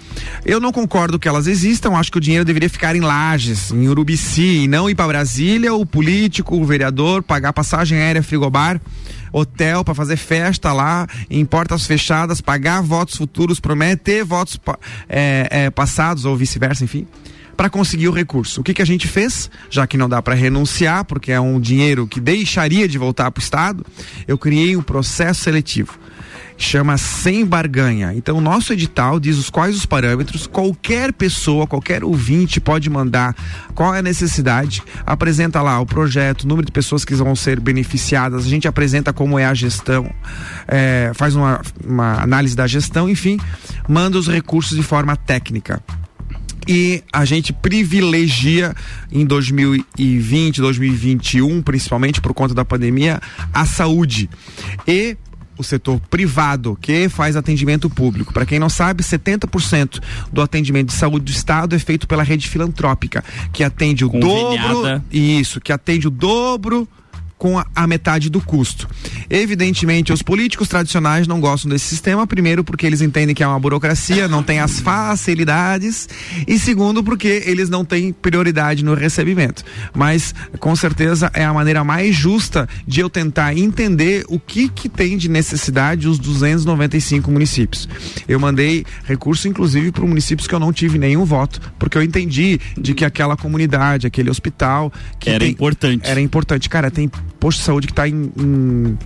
Eu 0.45 0.61
não 0.61 0.73
concordo 0.73 1.19
que 1.19 1.29
elas 1.29 1.47
existam, 1.47 1.93
acho 1.93 2.11
que 2.11 2.19
o 2.19 2.21
dinheiro 2.21 2.45
deveria 2.45 2.71
ficar 2.71 2.97
em 2.97 3.01
Lages, 3.01 3.71
em 3.71 3.89
Urubici, 3.89 4.65
e 4.65 4.69
não 4.69 4.89
ir 4.89 4.95
para 4.95 5.07
Brasília, 5.09 5.75
o 5.75 5.85
político, 5.85 6.57
o 6.57 6.65
vereador, 6.65 7.23
pagar 7.23 7.53
passagem 7.53 7.99
aérea, 7.99 8.23
frigobar 8.23 8.81
hotel 9.33 9.85
para 9.85 9.95
fazer 9.95 10.17
festa 10.17 10.73
lá 10.73 11.07
em 11.31 11.45
portas 11.45 11.87
fechadas, 11.87 12.41
pagar 12.41 12.83
votos 12.83 13.17
futuros, 13.17 13.61
prometer 13.61 14.25
votos 14.25 14.59
é, 15.09 15.49
é, 15.51 15.71
passados 15.71 16.25
ou 16.25 16.37
vice-versa, 16.37 16.85
enfim, 16.85 17.07
para 17.57 17.69
conseguir 17.69 18.09
o 18.09 18.13
recurso. 18.13 18.61
O 18.61 18.65
que, 18.65 18.73
que 18.73 18.83
a 18.83 18.87
gente 18.87 19.09
fez? 19.09 19.51
Já 19.69 19.87
que 19.87 19.97
não 19.97 20.09
dá 20.09 20.23
para 20.23 20.35
renunciar, 20.35 21.05
porque 21.05 21.33
é 21.33 21.41
um 21.41 21.61
dinheiro 21.61 22.07
que 22.07 22.21
deixaria 22.21 22.87
de 22.87 22.97
voltar 22.97 23.31
para 23.31 23.41
o 23.41 23.43
Estado, 23.43 23.85
eu 24.27 24.39
criei 24.39 24.77
um 24.77 24.83
processo 24.83 25.43
seletivo 25.43 25.99
chama 26.59 26.99
sem 26.99 27.47
barganha. 27.47 28.13
Então, 28.15 28.37
o 28.37 28.41
nosso 28.41 28.73
edital 28.73 29.21
diz 29.21 29.39
os 29.39 29.49
quais 29.49 29.77
os 29.77 29.87
parâmetros, 29.87 30.47
qualquer 30.47 31.13
pessoa, 31.13 31.67
qualquer 31.67 32.03
ouvinte 32.03 32.61
pode 32.61 32.91
mandar 32.91 33.35
qual 33.75 33.95
é 33.95 34.01
a 34.01 34.03
necessidade, 34.03 34.83
apresenta 35.07 35.63
lá 35.63 35.81
o 35.81 35.87
projeto, 35.87 36.43
o 36.43 36.49
número 36.49 36.67
de 36.67 36.73
pessoas 36.73 37.05
que 37.05 37.15
vão 37.15 37.37
ser 37.37 37.61
beneficiadas, 37.61 38.45
a 38.45 38.49
gente 38.49 38.67
apresenta 38.67 39.13
como 39.13 39.39
é 39.39 39.47
a 39.47 39.55
gestão, 39.55 40.11
eh, 40.67 41.13
faz 41.15 41.37
uma, 41.37 41.63
uma 41.87 42.21
análise 42.21 42.57
da 42.57 42.67
gestão, 42.67 43.09
enfim, 43.09 43.39
manda 43.89 44.19
os 44.19 44.27
recursos 44.27 44.77
de 44.77 44.83
forma 44.83 45.17
técnica. 45.17 45.81
E 46.67 47.03
a 47.11 47.25
gente 47.25 47.51
privilegia 47.51 48.75
em 49.11 49.25
2020, 49.25 50.61
2021, 50.61 51.63
principalmente 51.63 52.21
por 52.21 52.35
conta 52.35 52.53
da 52.53 52.63
pandemia, 52.63 53.23
a 53.55 53.65
saúde. 53.65 54.29
E 54.87 55.17
o 55.59 55.65
setor 55.65 56.01
privado 56.09 56.79
que 56.81 57.09
faz 57.09 57.37
atendimento 57.37 57.91
público. 57.91 58.33
Para 58.33 58.47
quem 58.47 58.59
não 58.59 58.69
sabe, 58.69 59.03
70% 59.03 60.01
do 60.33 60.41
atendimento 60.41 60.89
de 60.89 60.95
saúde 60.95 61.27
do 61.27 61.31
estado 61.31 61.75
é 61.75 61.79
feito 61.79 62.07
pela 62.07 62.23
rede 62.23 62.49
filantrópica, 62.49 63.25
que 63.53 63.65
atende 63.65 64.05
o 64.05 64.09
dobro, 64.09 65.03
isso, 65.11 65.61
que 65.61 65.73
atende 65.73 66.07
o 66.07 66.11
dobro 66.11 66.89
com 67.39 67.57
a, 67.59 67.65
a 67.75 67.87
metade 67.87 68.29
do 68.29 68.41
custo. 68.41 68.89
Evidentemente, 69.31 70.13
os 70.13 70.23
políticos 70.23 70.67
tradicionais 70.69 71.29
não 71.29 71.41
gostam 71.41 71.71
desse 71.71 71.85
sistema, 71.87 72.27
primeiro 72.27 72.65
porque 72.65 72.85
eles 72.85 73.01
entendem 73.01 73.35
que 73.35 73.43
é 73.43 73.47
uma 73.47 73.61
burocracia, 73.61 74.27
não 74.27 74.43
tem 74.43 74.59
as 74.59 74.81
facilidades, 74.81 76.09
e 76.47 76.59
segundo 76.59 77.03
porque 77.05 77.43
eles 77.47 77.69
não 77.69 77.85
têm 77.85 78.13
prioridade 78.13 78.85
no 78.85 78.95
recebimento. 78.95 79.65
Mas 79.95 80.35
com 80.59 80.75
certeza 80.75 81.31
é 81.33 81.45
a 81.45 81.53
maneira 81.55 81.85
mais 81.85 82.15
justa 82.15 82.69
de 82.87 83.01
eu 83.01 83.09
tentar 83.09 83.57
entender 83.57 84.25
o 84.29 84.41
que 84.41 84.69
que 84.69 84.89
tem 84.89 85.17
de 85.17 85.29
necessidade 85.29 86.09
os 86.09 86.19
295 86.19 87.31
municípios. 87.31 87.89
Eu 88.27 88.41
mandei 88.41 88.85
recurso 89.05 89.47
inclusive 89.47 89.93
para 89.93 90.05
municípios 90.05 90.49
que 90.49 90.55
eu 90.55 90.59
não 90.61 90.73
tive 90.73 90.99
nenhum 90.99 91.25
voto, 91.25 91.61
porque 91.79 91.97
eu 91.97 92.03
entendi 92.03 92.59
de 92.77 92.95
que 92.95 93.05
aquela 93.05 93.37
comunidade, 93.37 94.07
aquele 94.07 94.31
hospital 94.31 94.93
que 95.21 95.31
Era 95.31 95.41
tem- 95.41 95.51
importante. 95.51 96.09
era 96.09 96.21
importante. 96.21 96.69
Cara, 96.69 96.91
tem 96.91 97.11
posto 97.39 97.59
de 97.59 97.65
saúde 97.65 97.87
que 97.87 97.95
tá 97.95 98.09
em. 98.09 98.33
em, 98.37 98.99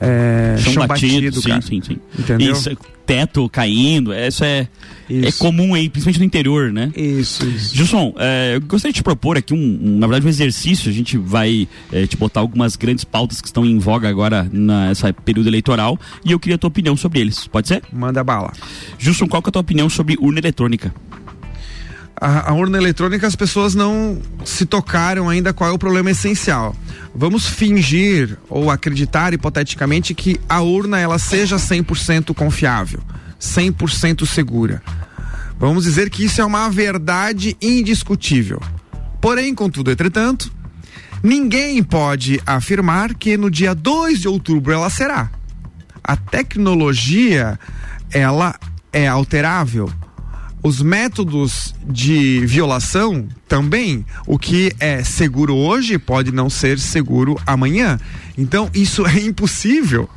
é, 0.00 0.56
chão, 0.58 0.86
batido, 0.86 1.40
sim, 1.40 1.48
cara. 1.48 1.62
sim, 1.62 1.82
sim. 1.82 1.98
Entendeu? 2.18 2.52
Isso, 2.52 2.70
é 2.70 2.76
teto 3.08 3.48
caindo, 3.48 4.12
isso 4.12 4.44
é, 4.44 4.68
é 5.08 5.28
Isso. 5.28 5.38
comum 5.38 5.72
aí, 5.72 5.88
principalmente 5.88 6.18
no 6.18 6.26
interior, 6.26 6.70
né? 6.70 6.92
Isso, 6.94 7.42
isso. 7.46 7.74
Gilson, 7.74 8.12
é, 8.18 8.56
eu 8.56 8.60
gostaria 8.60 8.92
de 8.92 8.98
te 8.98 9.02
propor 9.02 9.38
aqui 9.38 9.54
um, 9.54 9.56
um, 9.56 9.98
na 9.98 10.06
verdade, 10.06 10.26
um 10.26 10.28
exercício. 10.28 10.90
A 10.90 10.92
gente 10.92 11.16
vai 11.16 11.66
é, 11.90 12.06
te 12.06 12.18
botar 12.18 12.40
algumas 12.40 12.76
grandes 12.76 13.04
pautas 13.04 13.40
que 13.40 13.48
estão 13.48 13.64
em 13.64 13.78
voga 13.78 14.10
agora 14.10 14.46
nessa 14.52 15.10
período 15.10 15.48
eleitoral 15.48 15.98
e 16.22 16.32
eu 16.32 16.38
queria 16.38 16.56
a 16.56 16.58
tua 16.58 16.68
opinião 16.68 16.98
sobre 16.98 17.20
eles. 17.20 17.46
Pode 17.46 17.68
ser? 17.68 17.82
Manda 17.90 18.22
bala. 18.22 18.52
Gilson, 18.98 19.26
qual 19.26 19.40
que 19.40 19.48
é 19.48 19.50
a 19.50 19.52
tua 19.52 19.62
opinião 19.62 19.88
sobre 19.88 20.18
urna 20.20 20.38
eletrônica? 20.38 20.94
A, 22.20 22.50
a 22.50 22.54
urna 22.54 22.78
eletrônica 22.78 23.26
as 23.26 23.36
pessoas 23.36 23.74
não 23.74 24.20
se 24.44 24.66
tocaram 24.66 25.28
ainda 25.28 25.52
qual 25.52 25.70
é 25.70 25.72
o 25.72 25.78
problema 25.78 26.10
essencial. 26.10 26.74
Vamos 27.14 27.46
fingir 27.46 28.36
ou 28.48 28.70
acreditar 28.70 29.32
hipoteticamente 29.32 30.14
que 30.14 30.40
a 30.48 30.60
urna 30.60 30.98
ela 30.98 31.18
seja 31.18 31.56
100% 31.56 32.34
confiável, 32.34 33.00
100% 33.40 34.26
segura. 34.26 34.82
Vamos 35.58 35.84
dizer 35.84 36.10
que 36.10 36.24
isso 36.24 36.40
é 36.40 36.44
uma 36.44 36.68
verdade 36.68 37.56
indiscutível. 37.60 38.60
Porém, 39.20 39.54
contudo, 39.54 39.90
entretanto, 39.90 40.52
ninguém 41.22 41.82
pode 41.82 42.40
afirmar 42.46 43.14
que 43.14 43.36
no 43.36 43.50
dia 43.50 43.74
2 43.74 44.20
de 44.20 44.28
outubro 44.28 44.72
ela 44.72 44.90
será. 44.90 45.30
A 46.02 46.16
tecnologia, 46.16 47.58
ela 48.12 48.54
é 48.92 49.06
alterável. 49.06 49.92
Os 50.62 50.82
métodos 50.82 51.74
de 51.86 52.44
violação 52.46 53.28
também. 53.46 54.04
O 54.26 54.38
que 54.38 54.72
é 54.80 55.02
seguro 55.04 55.54
hoje 55.54 55.98
pode 55.98 56.32
não 56.32 56.50
ser 56.50 56.78
seguro 56.78 57.40
amanhã. 57.46 57.98
Então, 58.36 58.68
isso 58.74 59.06
é 59.06 59.20
impossível. 59.20 60.08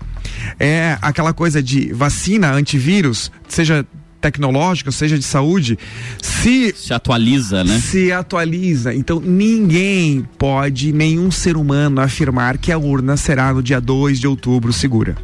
É 0.59 0.97
aquela 1.01 1.33
coisa 1.33 1.61
de 1.61 1.91
vacina, 1.93 2.51
antivírus, 2.51 3.31
seja 3.47 3.85
tecnológica, 4.21 4.91
seja 4.91 5.17
de 5.17 5.23
saúde, 5.23 5.77
se 6.21 6.73
Se 6.77 6.93
atualiza, 6.93 7.63
né? 7.63 7.79
se 7.79 8.11
atualiza. 8.11 8.93
Então 8.93 9.19
ninguém 9.19 10.27
pode, 10.37 10.93
nenhum 10.93 11.31
ser 11.31 11.57
humano, 11.57 11.99
afirmar 11.99 12.57
que 12.59 12.71
a 12.71 12.77
urna 12.77 13.17
será 13.17 13.51
no 13.51 13.63
dia 13.63 13.81
2 13.81 14.19
de 14.19 14.27
outubro 14.27 14.71
segura. 14.71 15.17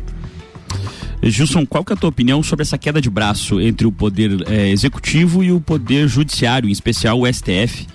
Gilson, 1.23 1.65
qual 1.65 1.83
que 1.83 1.91
é 1.91 1.95
a 1.95 1.97
tua 1.97 2.09
opinião 2.09 2.41
sobre 2.43 2.63
essa 2.63 2.77
queda 2.77 3.01
de 3.01 3.09
braço 3.09 3.59
entre 3.59 3.85
o 3.87 3.91
poder 3.91 4.43
eh, 4.47 4.69
executivo 4.69 5.43
e 5.43 5.51
o 5.51 5.59
poder 5.59 6.07
judiciário, 6.07 6.69
em 6.69 6.71
especial 6.71 7.19
o 7.19 7.27
STF? 7.31 7.87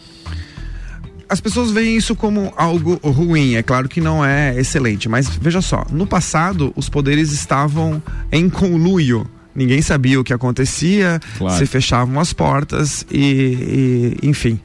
As 1.28 1.40
pessoas 1.40 1.70
veem 1.70 1.96
isso 1.96 2.14
como 2.14 2.52
algo 2.56 3.00
ruim, 3.02 3.54
é 3.54 3.62
claro 3.62 3.88
que 3.88 4.00
não 4.02 4.22
é 4.22 4.58
excelente, 4.58 5.08
mas 5.08 5.28
veja 5.30 5.62
só, 5.62 5.87
no 5.90 6.06
passado 6.06 6.72
os 6.76 6.90
poderes 6.90 7.32
estavam 7.32 8.02
em 8.30 8.50
conluio. 8.50 9.26
Ninguém 9.54 9.80
sabia 9.80 10.20
o 10.20 10.24
que 10.24 10.32
acontecia, 10.32 11.20
Claro. 11.38 11.56
se 11.58 11.64
fechavam 11.66 12.18
as 12.20 12.32
portas 12.35 13.06
e, 13.11 14.18
e 14.22 14.28
enfim. 14.28 14.58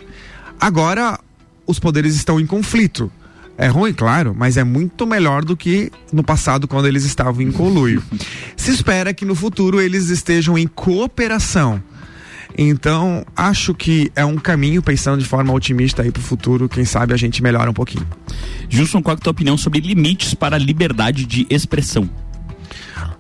Agora 0.60 1.20
os 1.66 1.80
poderes 1.80 2.16
estão 2.16 2.40
em 2.40 2.46
conflito. 2.46 3.10
É 3.58 3.68
ruim, 3.68 3.92
claro, 3.92 4.36
mas 4.38 4.56
é 4.56 4.64
muito 4.64 5.08
melhor 5.08 5.44
do 5.44 5.58
que 5.58 5.92
no 6.14 6.24
passado 6.24 6.68
quando 6.68 6.88
eles 6.88 7.06
estavam 7.06 7.42
em 7.42 7.52
conluio. 7.52 8.04
Se 8.56 8.72
espera 8.72 9.14
que 9.14 9.26
no 9.26 9.34
futuro 9.34 9.82
eles 9.82 10.10
estejam 10.10 10.58
em 10.58 10.68
cooperação. 10.68 11.82
Então, 12.56 13.26
acho 13.36 13.74
que 13.74 14.12
é 14.16 14.24
um 14.24 14.38
caminho, 14.38 14.82
pensando 14.82 15.20
de 15.20 15.28
forma 15.28 15.54
otimista 15.54 16.04
aí 16.04 16.12
pro 16.12 16.22
futuro, 16.22 16.70
quem 16.70 16.86
sabe 16.86 17.14
a 17.14 17.18
gente 17.18 17.42
melhora 17.42 17.70
um 17.70 17.74
pouquinho. 17.74 18.08
Gilson, 18.70 19.02
qual 19.02 19.16
é 19.16 19.18
a 19.18 19.22
tua 19.22 19.32
opinião 19.32 19.58
sobre 19.58 19.80
limites 19.80 20.34
para 20.34 20.56
a 20.56 20.60
liberdade 20.60 21.26
de 21.26 21.46
expressão? 21.50 22.10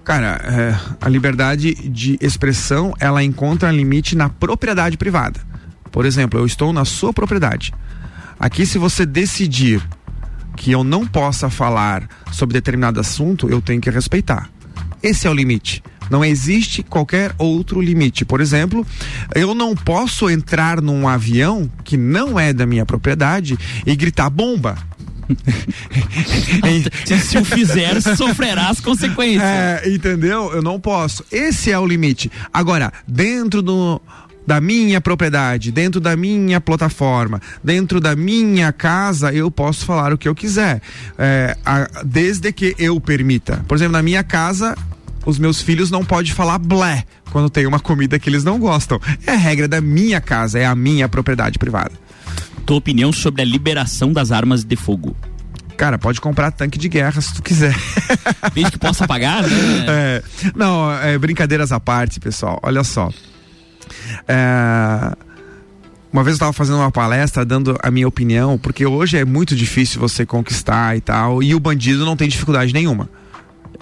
Cara, 0.03 0.39
é, 0.43 0.79
a 1.01 1.09
liberdade 1.09 1.73
de 1.73 2.17
expressão, 2.21 2.93
ela 2.99 3.23
encontra 3.23 3.71
limite 3.71 4.15
na 4.15 4.29
propriedade 4.29 4.97
privada. 4.97 5.39
Por 5.91 6.05
exemplo, 6.05 6.39
eu 6.39 6.45
estou 6.45 6.71
na 6.71 6.85
sua 6.85 7.11
propriedade. 7.11 7.73
Aqui, 8.39 8.65
se 8.65 8.77
você 8.77 9.05
decidir 9.05 9.81
que 10.57 10.71
eu 10.71 10.83
não 10.83 11.05
possa 11.05 11.49
falar 11.49 12.09
sobre 12.33 12.53
determinado 12.53 12.99
assunto, 12.99 13.47
eu 13.49 13.61
tenho 13.61 13.79
que 13.79 13.89
respeitar. 13.89 14.49
Esse 15.01 15.27
é 15.27 15.29
o 15.29 15.33
limite. 15.33 15.81
Não 16.09 16.25
existe 16.25 16.83
qualquer 16.83 17.33
outro 17.37 17.79
limite. 17.79 18.25
Por 18.25 18.41
exemplo, 18.41 18.85
eu 19.35 19.53
não 19.53 19.75
posso 19.75 20.29
entrar 20.29 20.81
num 20.81 21.07
avião 21.07 21.69
que 21.83 21.95
não 21.95 22.39
é 22.39 22.51
da 22.51 22.65
minha 22.65 22.85
propriedade 22.85 23.57
e 23.85 23.95
gritar 23.95 24.29
bomba. 24.29 24.77
Se, 27.21 27.37
o 27.37 27.43
fizer, 27.43 28.01
sofrerá 28.01 28.69
as 28.69 28.79
consequências. 28.79 29.43
É, 29.43 29.83
entendeu? 29.89 30.51
Eu 30.53 30.61
não 30.61 30.79
posso. 30.79 31.23
Esse 31.31 31.71
é 31.71 31.77
o 31.77 31.85
limite. 31.85 32.31
Agora, 32.53 32.91
dentro 33.05 33.61
do 33.61 34.01
da 34.47 34.61
minha 34.61 35.01
propriedade, 35.01 35.71
dentro 35.73 35.99
da 35.99 36.15
minha 36.15 36.61
plataforma, 36.61 37.41
dentro 37.61 37.99
da 37.99 38.15
minha 38.15 38.71
casa, 38.71 39.33
eu 39.33 39.51
posso 39.51 39.85
falar 39.85 40.13
o 40.13 40.17
que 40.17 40.27
eu 40.27 40.33
quiser, 40.33 40.81
É, 41.17 41.55
a- 41.65 41.89
desde 42.05 42.51
que 42.53 42.73
eu 42.79 42.99
permita. 43.01 43.63
Por 43.67 43.75
exemplo, 43.75 43.91
na 43.93 44.01
minha 44.01 44.23
casa, 44.23 44.75
os 45.25 45.37
meus 45.37 45.61
filhos 45.61 45.91
não 45.91 46.05
podem 46.05 46.31
falar 46.31 46.57
blé 46.59 47.03
quando 47.31 47.49
tem 47.49 47.65
uma 47.67 47.79
comida 47.79 48.17
que 48.17 48.29
eles 48.29 48.43
não 48.45 48.57
gostam. 48.57 48.99
É 49.25 49.33
a 49.33 49.35
regra 49.35 49.67
da 49.67 49.81
minha 49.81 50.21
casa, 50.21 50.57
é 50.57 50.65
a 50.65 50.73
minha 50.73 51.09
propriedade 51.09 51.59
privada. 51.59 51.91
Tua 52.65 52.77
opinião 52.77 53.11
sobre 53.11 53.41
a 53.41 53.45
liberação 53.45 54.13
das 54.13 54.31
armas 54.31 54.63
de 54.63 54.75
fogo? 54.77 55.15
Cara, 55.75 55.97
pode 55.99 56.19
comprar 56.21 56.51
tanque 56.51 56.77
de 56.79 56.89
guerra 56.89 57.19
se 57.21 57.33
tu 57.35 57.43
quiser. 57.43 57.75
Desde 58.53 58.71
que 58.71 58.79
possa 58.79 59.05
pagar, 59.05 59.43
né? 59.43 59.49
É, 59.87 60.23
não, 60.55 60.91
é, 60.91 61.17
brincadeiras 61.17 61.71
à 61.71 61.79
parte, 61.79 62.19
pessoal. 62.19 62.59
Olha 62.63 62.83
só. 62.83 63.11
É, 64.27 65.15
uma 66.11 66.23
vez 66.23 66.33
eu 66.33 66.37
estava 66.37 66.53
fazendo 66.53 66.77
uma 66.77 66.91
palestra 66.91 67.45
dando 67.45 67.77
a 67.81 67.91
minha 67.91 68.07
opinião, 68.07 68.57
porque 68.57 68.85
hoje 68.85 69.17
é 69.17 69.25
muito 69.25 69.55
difícil 69.55 69.99
você 69.99 70.25
conquistar 70.25 70.95
e 70.97 71.01
tal, 71.01 71.43
e 71.43 71.53
o 71.53 71.59
bandido 71.59 72.05
não 72.05 72.15
tem 72.15 72.27
dificuldade 72.27 72.73
nenhuma. 72.73 73.09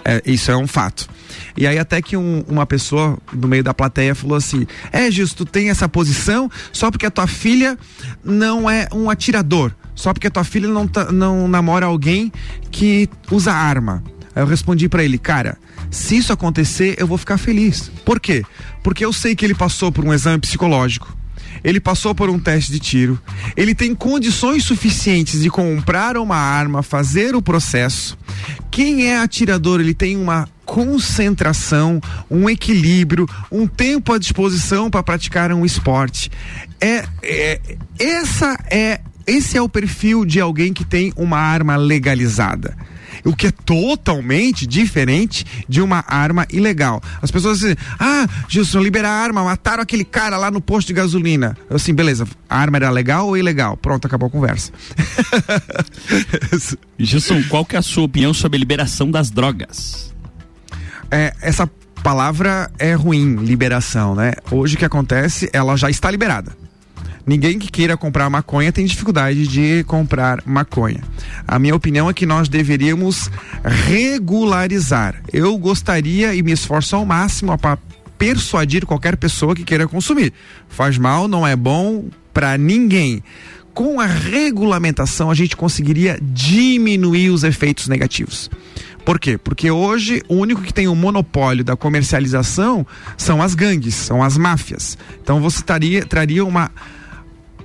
É, 0.04 0.22
isso 0.24 0.50
é 0.50 0.56
um 0.56 0.66
fato. 0.66 1.08
E 1.56 1.66
aí 1.66 1.78
até 1.78 2.00
que 2.00 2.16
um- 2.16 2.44
uma 2.46 2.64
pessoa 2.66 3.18
do 3.32 3.48
meio 3.48 3.64
da 3.64 3.74
plateia 3.74 4.14
falou 4.14 4.36
assim: 4.36 4.66
É, 4.92 5.10
Gilson, 5.10 5.34
tu 5.36 5.44
tem 5.44 5.68
essa 5.70 5.88
posição 5.88 6.48
só 6.72 6.90
porque 6.90 7.06
a 7.06 7.10
tua 7.10 7.26
filha 7.26 7.76
não 8.22 8.68
é 8.70 8.86
um 8.92 9.10
atirador. 9.10 9.72
Só 9.94 10.12
porque 10.12 10.26
a 10.26 10.30
tua 10.30 10.44
filha 10.44 10.68
não, 10.68 10.88
não 11.12 11.48
namora 11.48 11.86
alguém 11.86 12.30
que 12.70 13.08
usa 13.30 13.52
arma. 13.52 14.04
Aí 14.36 14.42
eu 14.42 14.46
respondi 14.46 14.86
para 14.86 15.02
ele, 15.02 15.16
cara, 15.16 15.56
se 15.90 16.18
isso 16.18 16.30
acontecer, 16.30 16.94
eu 16.98 17.06
vou 17.06 17.16
ficar 17.16 17.38
feliz. 17.38 17.90
Por 18.04 18.20
quê? 18.20 18.42
Porque 18.82 19.02
eu 19.02 19.10
sei 19.10 19.34
que 19.34 19.42
ele 19.42 19.54
passou 19.54 19.90
por 19.90 20.04
um 20.04 20.12
exame 20.12 20.38
psicológico. 20.38 21.16
Ele 21.64 21.80
passou 21.80 22.14
por 22.14 22.28
um 22.28 22.38
teste 22.38 22.70
de 22.70 22.78
tiro. 22.78 23.18
Ele 23.56 23.74
tem 23.74 23.94
condições 23.94 24.62
suficientes 24.62 25.40
de 25.40 25.48
comprar 25.48 26.18
uma 26.18 26.36
arma, 26.36 26.82
fazer 26.82 27.34
o 27.34 27.40
processo. 27.40 28.16
Quem 28.70 29.06
é 29.06 29.16
atirador, 29.16 29.80
ele 29.80 29.94
tem 29.94 30.18
uma 30.18 30.46
concentração, 30.66 31.98
um 32.30 32.50
equilíbrio, 32.50 33.26
um 33.50 33.66
tempo 33.66 34.12
à 34.12 34.18
disposição 34.18 34.90
para 34.90 35.02
praticar 35.02 35.50
um 35.50 35.64
esporte. 35.64 36.30
É, 36.78 37.06
é 37.22 37.60
essa 37.98 38.58
é 38.70 39.00
esse 39.26 39.56
é 39.56 39.62
o 39.62 39.68
perfil 39.68 40.26
de 40.26 40.40
alguém 40.40 40.74
que 40.74 40.84
tem 40.84 41.12
uma 41.16 41.38
arma 41.38 41.74
legalizada 41.74 42.76
o 43.24 43.34
que 43.34 43.48
é 43.48 43.50
totalmente 43.50 44.66
diferente 44.66 45.44
de 45.68 45.80
uma 45.80 46.04
arma 46.06 46.46
ilegal. 46.52 47.02
As 47.20 47.30
pessoas 47.30 47.60
dizem, 47.60 47.76
ah, 47.98 48.26
Gilson, 48.48 48.80
libera 48.80 49.08
a 49.08 49.12
arma, 49.12 49.44
mataram 49.44 49.82
aquele 49.82 50.04
cara 50.04 50.36
lá 50.36 50.50
no 50.50 50.60
posto 50.60 50.88
de 50.88 50.94
gasolina. 50.94 51.56
Eu 51.68 51.76
assim, 51.76 51.94
beleza, 51.94 52.26
a 52.48 52.58
arma 52.58 52.78
era 52.78 52.90
legal 52.90 53.26
ou 53.28 53.36
ilegal? 53.36 53.76
Pronto, 53.76 54.06
acabou 54.06 54.28
a 54.28 54.30
conversa. 54.30 54.72
Gilson, 56.98 57.42
qual 57.48 57.64
que 57.64 57.76
é 57.76 57.78
a 57.78 57.82
sua 57.82 58.04
opinião 58.04 58.32
sobre 58.32 58.56
a 58.56 58.60
liberação 58.60 59.10
das 59.10 59.30
drogas? 59.30 60.14
É, 61.10 61.32
essa 61.40 61.70
palavra 62.02 62.70
é 62.78 62.94
ruim, 62.94 63.36
liberação, 63.36 64.14
né? 64.14 64.32
Hoje 64.50 64.76
o 64.76 64.78
que 64.78 64.84
acontece, 64.84 65.50
ela 65.52 65.76
já 65.76 65.90
está 65.90 66.10
liberada. 66.10 66.52
Ninguém 67.26 67.58
que 67.58 67.70
queira 67.70 67.96
comprar 67.96 68.30
maconha 68.30 68.70
tem 68.70 68.86
dificuldade 68.86 69.48
de 69.48 69.82
comprar 69.84 70.42
maconha. 70.46 71.00
A 71.46 71.58
minha 71.58 71.74
opinião 71.74 72.08
é 72.08 72.14
que 72.14 72.24
nós 72.24 72.48
deveríamos 72.48 73.30
regularizar. 73.64 75.20
Eu 75.32 75.58
gostaria 75.58 76.34
e 76.34 76.42
me 76.42 76.52
esforço 76.52 76.94
ao 76.94 77.04
máximo 77.04 77.58
para 77.58 77.78
persuadir 78.16 78.86
qualquer 78.86 79.16
pessoa 79.16 79.56
que 79.56 79.64
queira 79.64 79.88
consumir. 79.88 80.32
Faz 80.68 80.96
mal, 80.96 81.26
não 81.26 81.46
é 81.46 81.56
bom 81.56 82.04
para 82.32 82.56
ninguém 82.56 83.22
com 83.76 84.00
a 84.00 84.06
regulamentação 84.06 85.30
a 85.30 85.34
gente 85.34 85.54
conseguiria 85.54 86.18
diminuir 86.22 87.28
os 87.28 87.44
efeitos 87.44 87.88
negativos. 87.88 88.50
Por 89.04 89.20
quê? 89.20 89.36
Porque 89.36 89.70
hoje 89.70 90.22
o 90.30 90.34
único 90.36 90.62
que 90.62 90.72
tem 90.72 90.88
o 90.88 90.94
monopólio 90.94 91.62
da 91.62 91.76
comercialização 91.76 92.86
são 93.18 93.42
as 93.42 93.54
gangues, 93.54 93.94
são 93.94 94.22
as 94.22 94.38
máfias. 94.38 94.96
Então 95.22 95.42
você 95.42 95.62
taria, 95.62 96.06
traria 96.06 96.42
uma 96.42 96.70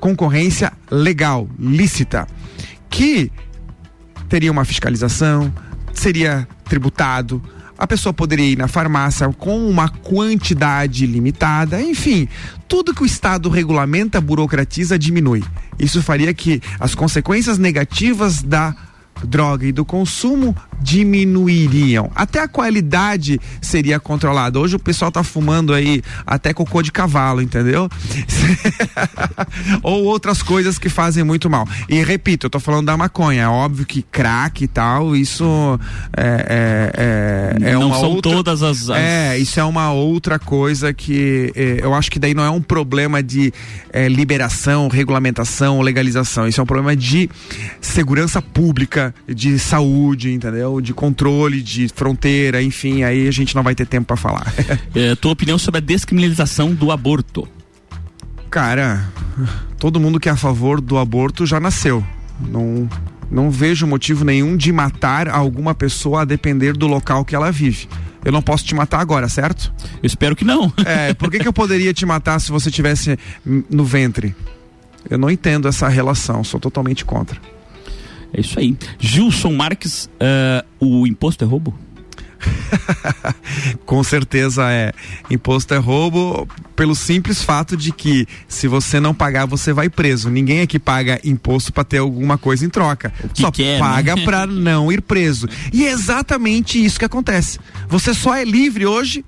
concorrência 0.01 0.73
legal, 0.89 1.47
lícita, 1.57 2.27
que 2.89 3.31
teria 4.27 4.51
uma 4.51 4.65
fiscalização, 4.65 5.53
seria 5.93 6.47
tributado, 6.65 7.41
a 7.77 7.87
pessoa 7.87 8.13
poderia 8.13 8.45
ir 8.45 8.57
na 8.57 8.67
farmácia 8.67 9.29
com 9.29 9.67
uma 9.69 9.89
quantidade 9.89 11.05
limitada, 11.05 11.81
enfim, 11.81 12.27
tudo 12.67 12.93
que 12.93 13.03
o 13.03 13.05
Estado 13.05 13.49
regulamenta, 13.49 14.19
burocratiza, 14.19 14.97
diminui. 14.97 15.43
Isso 15.79 16.01
faria 16.01 16.33
que 16.33 16.61
as 16.79 16.93
consequências 16.95 17.57
negativas 17.57 18.41
da 18.41 18.75
droga 19.23 19.65
e 19.65 19.71
do 19.71 19.85
consumo 19.85 20.55
diminuiriam. 20.81 22.11
Até 22.15 22.39
a 22.39 22.47
qualidade 22.47 23.39
seria 23.61 23.99
controlada. 23.99 24.59
Hoje 24.59 24.75
o 24.75 24.79
pessoal 24.79 25.11
tá 25.11 25.23
fumando 25.23 25.73
aí 25.73 26.01
até 26.25 26.53
cocô 26.53 26.81
de 26.81 26.91
cavalo, 26.91 27.41
entendeu? 27.41 27.89
Ou 29.83 30.05
outras 30.05 30.41
coisas 30.41 30.77
que 30.77 30.89
fazem 30.89 31.23
muito 31.23 31.49
mal. 31.49 31.67
E 31.87 32.03
repito, 32.03 32.47
eu 32.47 32.49
tô 32.49 32.59
falando 32.59 32.87
da 32.87 32.97
maconha. 32.97 33.43
É 33.43 33.47
óbvio 33.47 33.85
que 33.85 34.01
crack 34.01 34.63
e 34.63 34.67
tal, 34.67 35.15
isso 35.15 35.45
é, 36.15 36.91
é, 37.57 37.67
é, 37.67 37.69
é 37.69 37.73
não 37.73 37.87
uma 37.87 37.99
são 37.99 38.11
outra, 38.11 38.31
todas 38.31 38.63
as, 38.63 38.89
as, 38.89 38.97
É, 38.97 39.37
isso 39.37 39.59
é 39.59 39.63
uma 39.63 39.91
outra 39.91 40.39
coisa 40.39 40.93
que 40.93 41.51
é, 41.55 41.79
eu 41.81 41.93
acho 41.93 42.09
que 42.11 42.19
daí 42.19 42.33
não 42.33 42.43
é 42.43 42.49
um 42.49 42.61
problema 42.61 43.21
de 43.21 43.53
é, 43.91 44.07
liberação, 44.07 44.87
regulamentação, 44.87 45.81
legalização. 45.81 46.47
Isso 46.47 46.59
é 46.59 46.63
um 46.63 46.67
problema 46.67 46.95
de 46.95 47.29
segurança 47.79 48.41
pública, 48.41 49.13
de 49.27 49.59
saúde, 49.59 50.33
entendeu? 50.33 50.70
De 50.79 50.93
controle 50.93 51.61
de 51.61 51.89
fronteira, 51.89 52.61
enfim, 52.61 53.03
aí 53.03 53.27
a 53.27 53.31
gente 53.31 53.55
não 53.55 53.63
vai 53.63 53.75
ter 53.75 53.85
tempo 53.87 54.07
para 54.07 54.15
falar. 54.15 54.53
é, 54.95 55.15
tua 55.15 55.31
opinião 55.31 55.57
sobre 55.57 55.79
a 55.79 55.81
descriminalização 55.81 56.73
do 56.73 56.91
aborto? 56.91 57.47
Cara, 58.49 59.09
todo 59.79 59.99
mundo 59.99 60.19
que 60.19 60.29
é 60.29 60.31
a 60.31 60.35
favor 60.35 60.79
do 60.79 60.97
aborto 60.97 61.45
já 61.45 61.59
nasceu. 61.59 62.05
Não, 62.39 62.89
não 63.29 63.49
vejo 63.49 63.87
motivo 63.87 64.25
nenhum 64.25 64.57
de 64.57 64.71
matar 64.71 65.29
alguma 65.29 65.73
pessoa 65.73 66.21
a 66.21 66.25
depender 66.25 66.73
do 66.73 66.85
local 66.85 67.23
que 67.23 67.35
ela 67.35 67.51
vive. 67.51 67.87
Eu 68.23 68.31
não 68.31 68.41
posso 68.41 68.65
te 68.65 68.75
matar 68.75 68.99
agora, 68.99 69.27
certo? 69.27 69.73
Eu 70.03 70.05
espero 70.05 70.35
que 70.35 70.45
não. 70.45 70.71
É, 70.85 71.13
por 71.13 71.31
que, 71.31 71.39
que 71.39 71.47
eu 71.47 71.53
poderia 71.53 71.93
te 71.93 72.05
matar 72.05 72.39
se 72.39 72.51
você 72.51 72.69
tivesse 72.69 73.17
no 73.45 73.83
ventre? 73.83 74.35
Eu 75.09 75.17
não 75.17 75.29
entendo 75.29 75.67
essa 75.67 75.87
relação, 75.87 76.43
sou 76.43 76.59
totalmente 76.59 77.03
contra. 77.03 77.39
É 78.33 78.41
isso 78.41 78.59
aí. 78.59 78.77
Gilson 78.99 79.53
Marques, 79.53 80.05
uh, 80.05 80.65
o 80.79 81.05
imposto 81.05 81.43
é 81.43 81.47
roubo? 81.47 81.77
Com 83.85 84.03
certeza 84.03 84.71
é. 84.71 84.91
Imposto 85.29 85.73
é 85.73 85.77
roubo 85.77 86.47
pelo 86.75 86.95
simples 86.95 87.43
fato 87.43 87.77
de 87.77 87.91
que 87.91 88.27
se 88.47 88.67
você 88.67 88.99
não 88.99 89.13
pagar, 89.13 89.45
você 89.45 89.73
vai 89.73 89.89
preso. 89.89 90.29
Ninguém 90.29 90.61
aqui 90.61 90.79
paga 90.79 91.19
imposto 91.23 91.71
para 91.71 91.83
ter 91.83 91.99
alguma 91.99 92.37
coisa 92.37 92.65
em 92.65 92.69
troca. 92.69 93.13
Só 93.33 93.51
quer, 93.51 93.79
paga 93.79 94.15
né? 94.15 94.23
para 94.23 94.47
não 94.47 94.91
ir 94.91 95.01
preso. 95.01 95.47
E 95.71 95.85
é 95.85 95.91
exatamente 95.91 96.83
isso 96.83 96.99
que 96.99 97.05
acontece. 97.05 97.59
Você 97.87 98.13
só 98.13 98.35
é 98.35 98.43
livre 98.43 98.85
hoje 98.85 99.25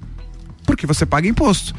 porque 0.65 0.87
você 0.87 1.05
paga 1.05 1.27
imposto. 1.27 1.73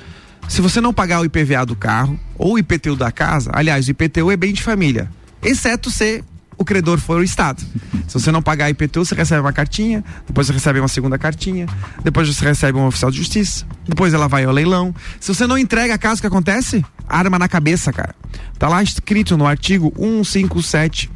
Se 0.48 0.60
você 0.60 0.80
não 0.80 0.92
pagar 0.92 1.20
o 1.20 1.24
IPVA 1.24 1.64
do 1.64 1.74
carro 1.74 2.20
ou 2.36 2.54
o 2.54 2.58
IPTU 2.58 2.96
da 2.96 3.10
casa, 3.10 3.50
aliás, 3.54 3.88
o 3.88 3.90
IPTU 3.90 4.30
é 4.30 4.36
bem 4.36 4.52
de 4.52 4.62
família, 4.62 5.10
exceto 5.42 5.90
ser 5.90 6.22
o 6.56 6.64
credor 6.64 6.98
for 6.98 7.20
o 7.20 7.22
Estado. 7.22 7.62
Se 8.06 8.14
você 8.14 8.30
não 8.30 8.42
pagar 8.42 8.70
IPTU, 8.70 9.04
você 9.04 9.14
recebe 9.14 9.40
uma 9.40 9.52
cartinha, 9.52 10.04
depois 10.26 10.46
você 10.46 10.52
recebe 10.52 10.78
uma 10.78 10.88
segunda 10.88 11.18
cartinha, 11.18 11.66
depois 12.02 12.28
você 12.28 12.44
recebe 12.44 12.78
um 12.78 12.86
oficial 12.86 13.10
de 13.10 13.18
justiça, 13.18 13.66
depois 13.88 14.14
ela 14.14 14.28
vai 14.28 14.44
ao 14.44 14.52
leilão. 14.52 14.94
Se 15.20 15.34
você 15.34 15.46
não 15.46 15.58
entrega 15.58 15.94
a 15.94 15.98
casa, 15.98 16.18
o 16.18 16.20
que 16.20 16.26
acontece? 16.26 16.84
Arma 17.08 17.38
na 17.38 17.48
cabeça, 17.48 17.92
cara. 17.92 18.14
Tá 18.58 18.68
lá 18.68 18.82
escrito 18.82 19.36
no 19.36 19.46
artigo 19.46 19.92
157 19.96 21.10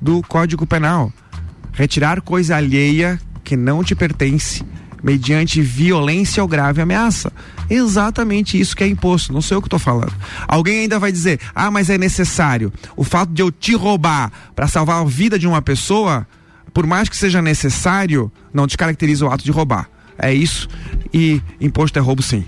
do 0.00 0.22
Código 0.22 0.66
Penal. 0.66 1.12
Retirar 1.72 2.20
coisa 2.20 2.56
alheia 2.56 3.20
que 3.42 3.56
não 3.56 3.82
te 3.82 3.94
pertence 3.94 4.64
mediante 5.02 5.60
violência 5.60 6.42
ou 6.42 6.48
grave 6.48 6.80
ameaça. 6.80 7.30
Exatamente 7.68 8.58
isso 8.58 8.76
que 8.76 8.84
é 8.84 8.86
imposto, 8.86 9.32
não 9.32 9.42
sei 9.42 9.56
o 9.56 9.60
que 9.62 9.66
estou 9.66 9.78
falando. 9.78 10.12
Alguém 10.46 10.80
ainda 10.80 10.98
vai 10.98 11.10
dizer: 11.10 11.40
ah, 11.54 11.70
mas 11.70 11.90
é 11.90 11.98
necessário. 11.98 12.72
O 12.96 13.04
fato 13.04 13.32
de 13.32 13.42
eu 13.42 13.50
te 13.50 13.74
roubar 13.74 14.30
para 14.54 14.68
salvar 14.68 15.00
a 15.00 15.04
vida 15.04 15.38
de 15.38 15.46
uma 15.46 15.62
pessoa, 15.62 16.26
por 16.72 16.86
mais 16.86 17.08
que 17.08 17.16
seja 17.16 17.40
necessário, 17.40 18.30
não 18.52 18.66
descaracteriza 18.66 19.24
o 19.24 19.30
ato 19.30 19.44
de 19.44 19.50
roubar. 19.50 19.88
É 20.18 20.32
isso. 20.32 20.68
E 21.12 21.40
imposto 21.60 21.98
é 21.98 22.02
roubo, 22.02 22.22
sim. 22.22 22.44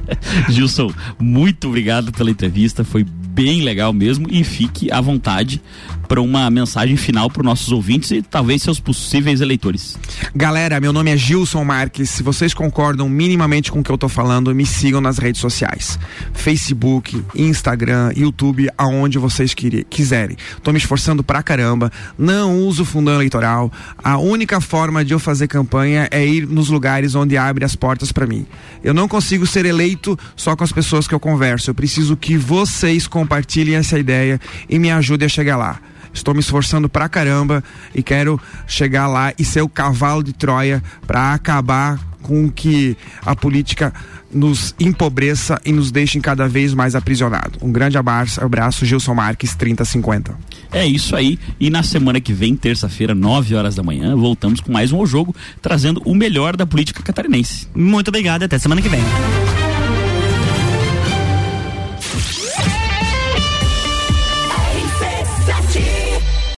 Gilson, 0.48 0.92
muito 1.18 1.68
obrigado 1.68 2.12
pela 2.12 2.30
entrevista. 2.30 2.84
Foi 2.84 3.04
bem 3.04 3.62
legal 3.62 3.92
mesmo. 3.92 4.26
E 4.30 4.44
fique 4.44 4.90
à 4.92 5.00
vontade 5.00 5.62
para 6.10 6.20
uma 6.20 6.50
mensagem 6.50 6.96
final 6.96 7.30
para 7.30 7.40
os 7.40 7.46
nossos 7.46 7.70
ouvintes 7.70 8.10
e 8.10 8.20
talvez 8.20 8.62
seus 8.62 8.80
possíveis 8.80 9.40
eleitores. 9.40 9.96
Galera, 10.34 10.80
meu 10.80 10.92
nome 10.92 11.08
é 11.08 11.16
Gilson 11.16 11.62
Marques. 11.62 12.10
Se 12.10 12.20
vocês 12.24 12.52
concordam 12.52 13.08
minimamente 13.08 13.70
com 13.70 13.78
o 13.78 13.82
que 13.82 13.90
eu 13.92 13.96
tô 13.96 14.08
falando, 14.08 14.52
me 14.52 14.66
sigam 14.66 15.00
nas 15.00 15.18
redes 15.18 15.40
sociais: 15.40 15.96
Facebook, 16.32 17.22
Instagram, 17.32 18.12
YouTube, 18.16 18.68
aonde 18.76 19.18
vocês 19.18 19.54
quiserem. 19.54 20.36
Tô 20.64 20.72
me 20.72 20.78
esforçando 20.78 21.22
pra 21.22 21.44
caramba. 21.44 21.92
Não 22.18 22.58
uso 22.58 22.84
fundão 22.84 23.14
eleitoral. 23.14 23.70
A 24.02 24.18
única 24.18 24.60
forma 24.60 25.04
de 25.04 25.14
eu 25.14 25.20
fazer 25.20 25.46
campanha 25.46 26.08
é 26.10 26.26
ir 26.26 26.44
nos 26.44 26.68
lugares 26.70 27.09
onde 27.14 27.36
abre 27.36 27.64
as 27.64 27.74
portas 27.76 28.12
para 28.12 28.26
mim. 28.26 28.46
Eu 28.82 28.94
não 28.94 29.08
consigo 29.08 29.46
ser 29.46 29.64
eleito 29.66 30.18
só 30.36 30.56
com 30.56 30.64
as 30.64 30.72
pessoas 30.72 31.06
que 31.06 31.14
eu 31.14 31.20
converso. 31.20 31.70
Eu 31.70 31.74
preciso 31.74 32.16
que 32.16 32.36
vocês 32.36 33.06
compartilhem 33.06 33.76
essa 33.76 33.98
ideia 33.98 34.40
e 34.68 34.78
me 34.78 34.90
ajudem 34.90 35.26
a 35.26 35.28
chegar 35.28 35.56
lá. 35.56 35.80
Estou 36.12 36.34
me 36.34 36.40
esforçando 36.40 36.88
pra 36.88 37.08
caramba 37.08 37.62
e 37.94 38.02
quero 38.02 38.40
chegar 38.66 39.06
lá 39.06 39.32
e 39.38 39.44
ser 39.44 39.62
o 39.62 39.68
cavalo 39.68 40.22
de 40.22 40.32
Troia 40.32 40.82
para 41.06 41.34
acabar 41.34 42.09
com 42.22 42.50
que 42.50 42.96
a 43.24 43.34
política 43.34 43.92
nos 44.32 44.74
empobreça 44.78 45.60
e 45.64 45.72
nos 45.72 45.90
deixe 45.90 46.20
cada 46.20 46.48
vez 46.48 46.72
mais 46.72 46.94
aprisionados. 46.94 47.58
Um 47.62 47.72
grande 47.72 47.98
abraço, 47.98 48.42
abraço 48.42 48.86
Gilson 48.86 49.14
Marques 49.14 49.54
3050. 49.54 50.34
É 50.72 50.86
isso 50.86 51.16
aí. 51.16 51.38
E 51.58 51.68
na 51.68 51.82
semana 51.82 52.20
que 52.20 52.32
vem, 52.32 52.54
terça-feira, 52.54 53.14
9 53.14 53.54
horas 53.54 53.74
da 53.74 53.82
manhã, 53.82 54.14
voltamos 54.14 54.60
com 54.60 54.72
mais 54.72 54.92
um 54.92 54.98
O 54.98 55.06
Jogo, 55.06 55.34
trazendo 55.60 56.00
o 56.04 56.14
melhor 56.14 56.56
da 56.56 56.64
política 56.64 57.02
catarinense. 57.02 57.66
Muito 57.74 58.08
obrigado, 58.08 58.44
até 58.44 58.58
semana 58.58 58.80
que 58.80 58.88
vem. 58.88 59.00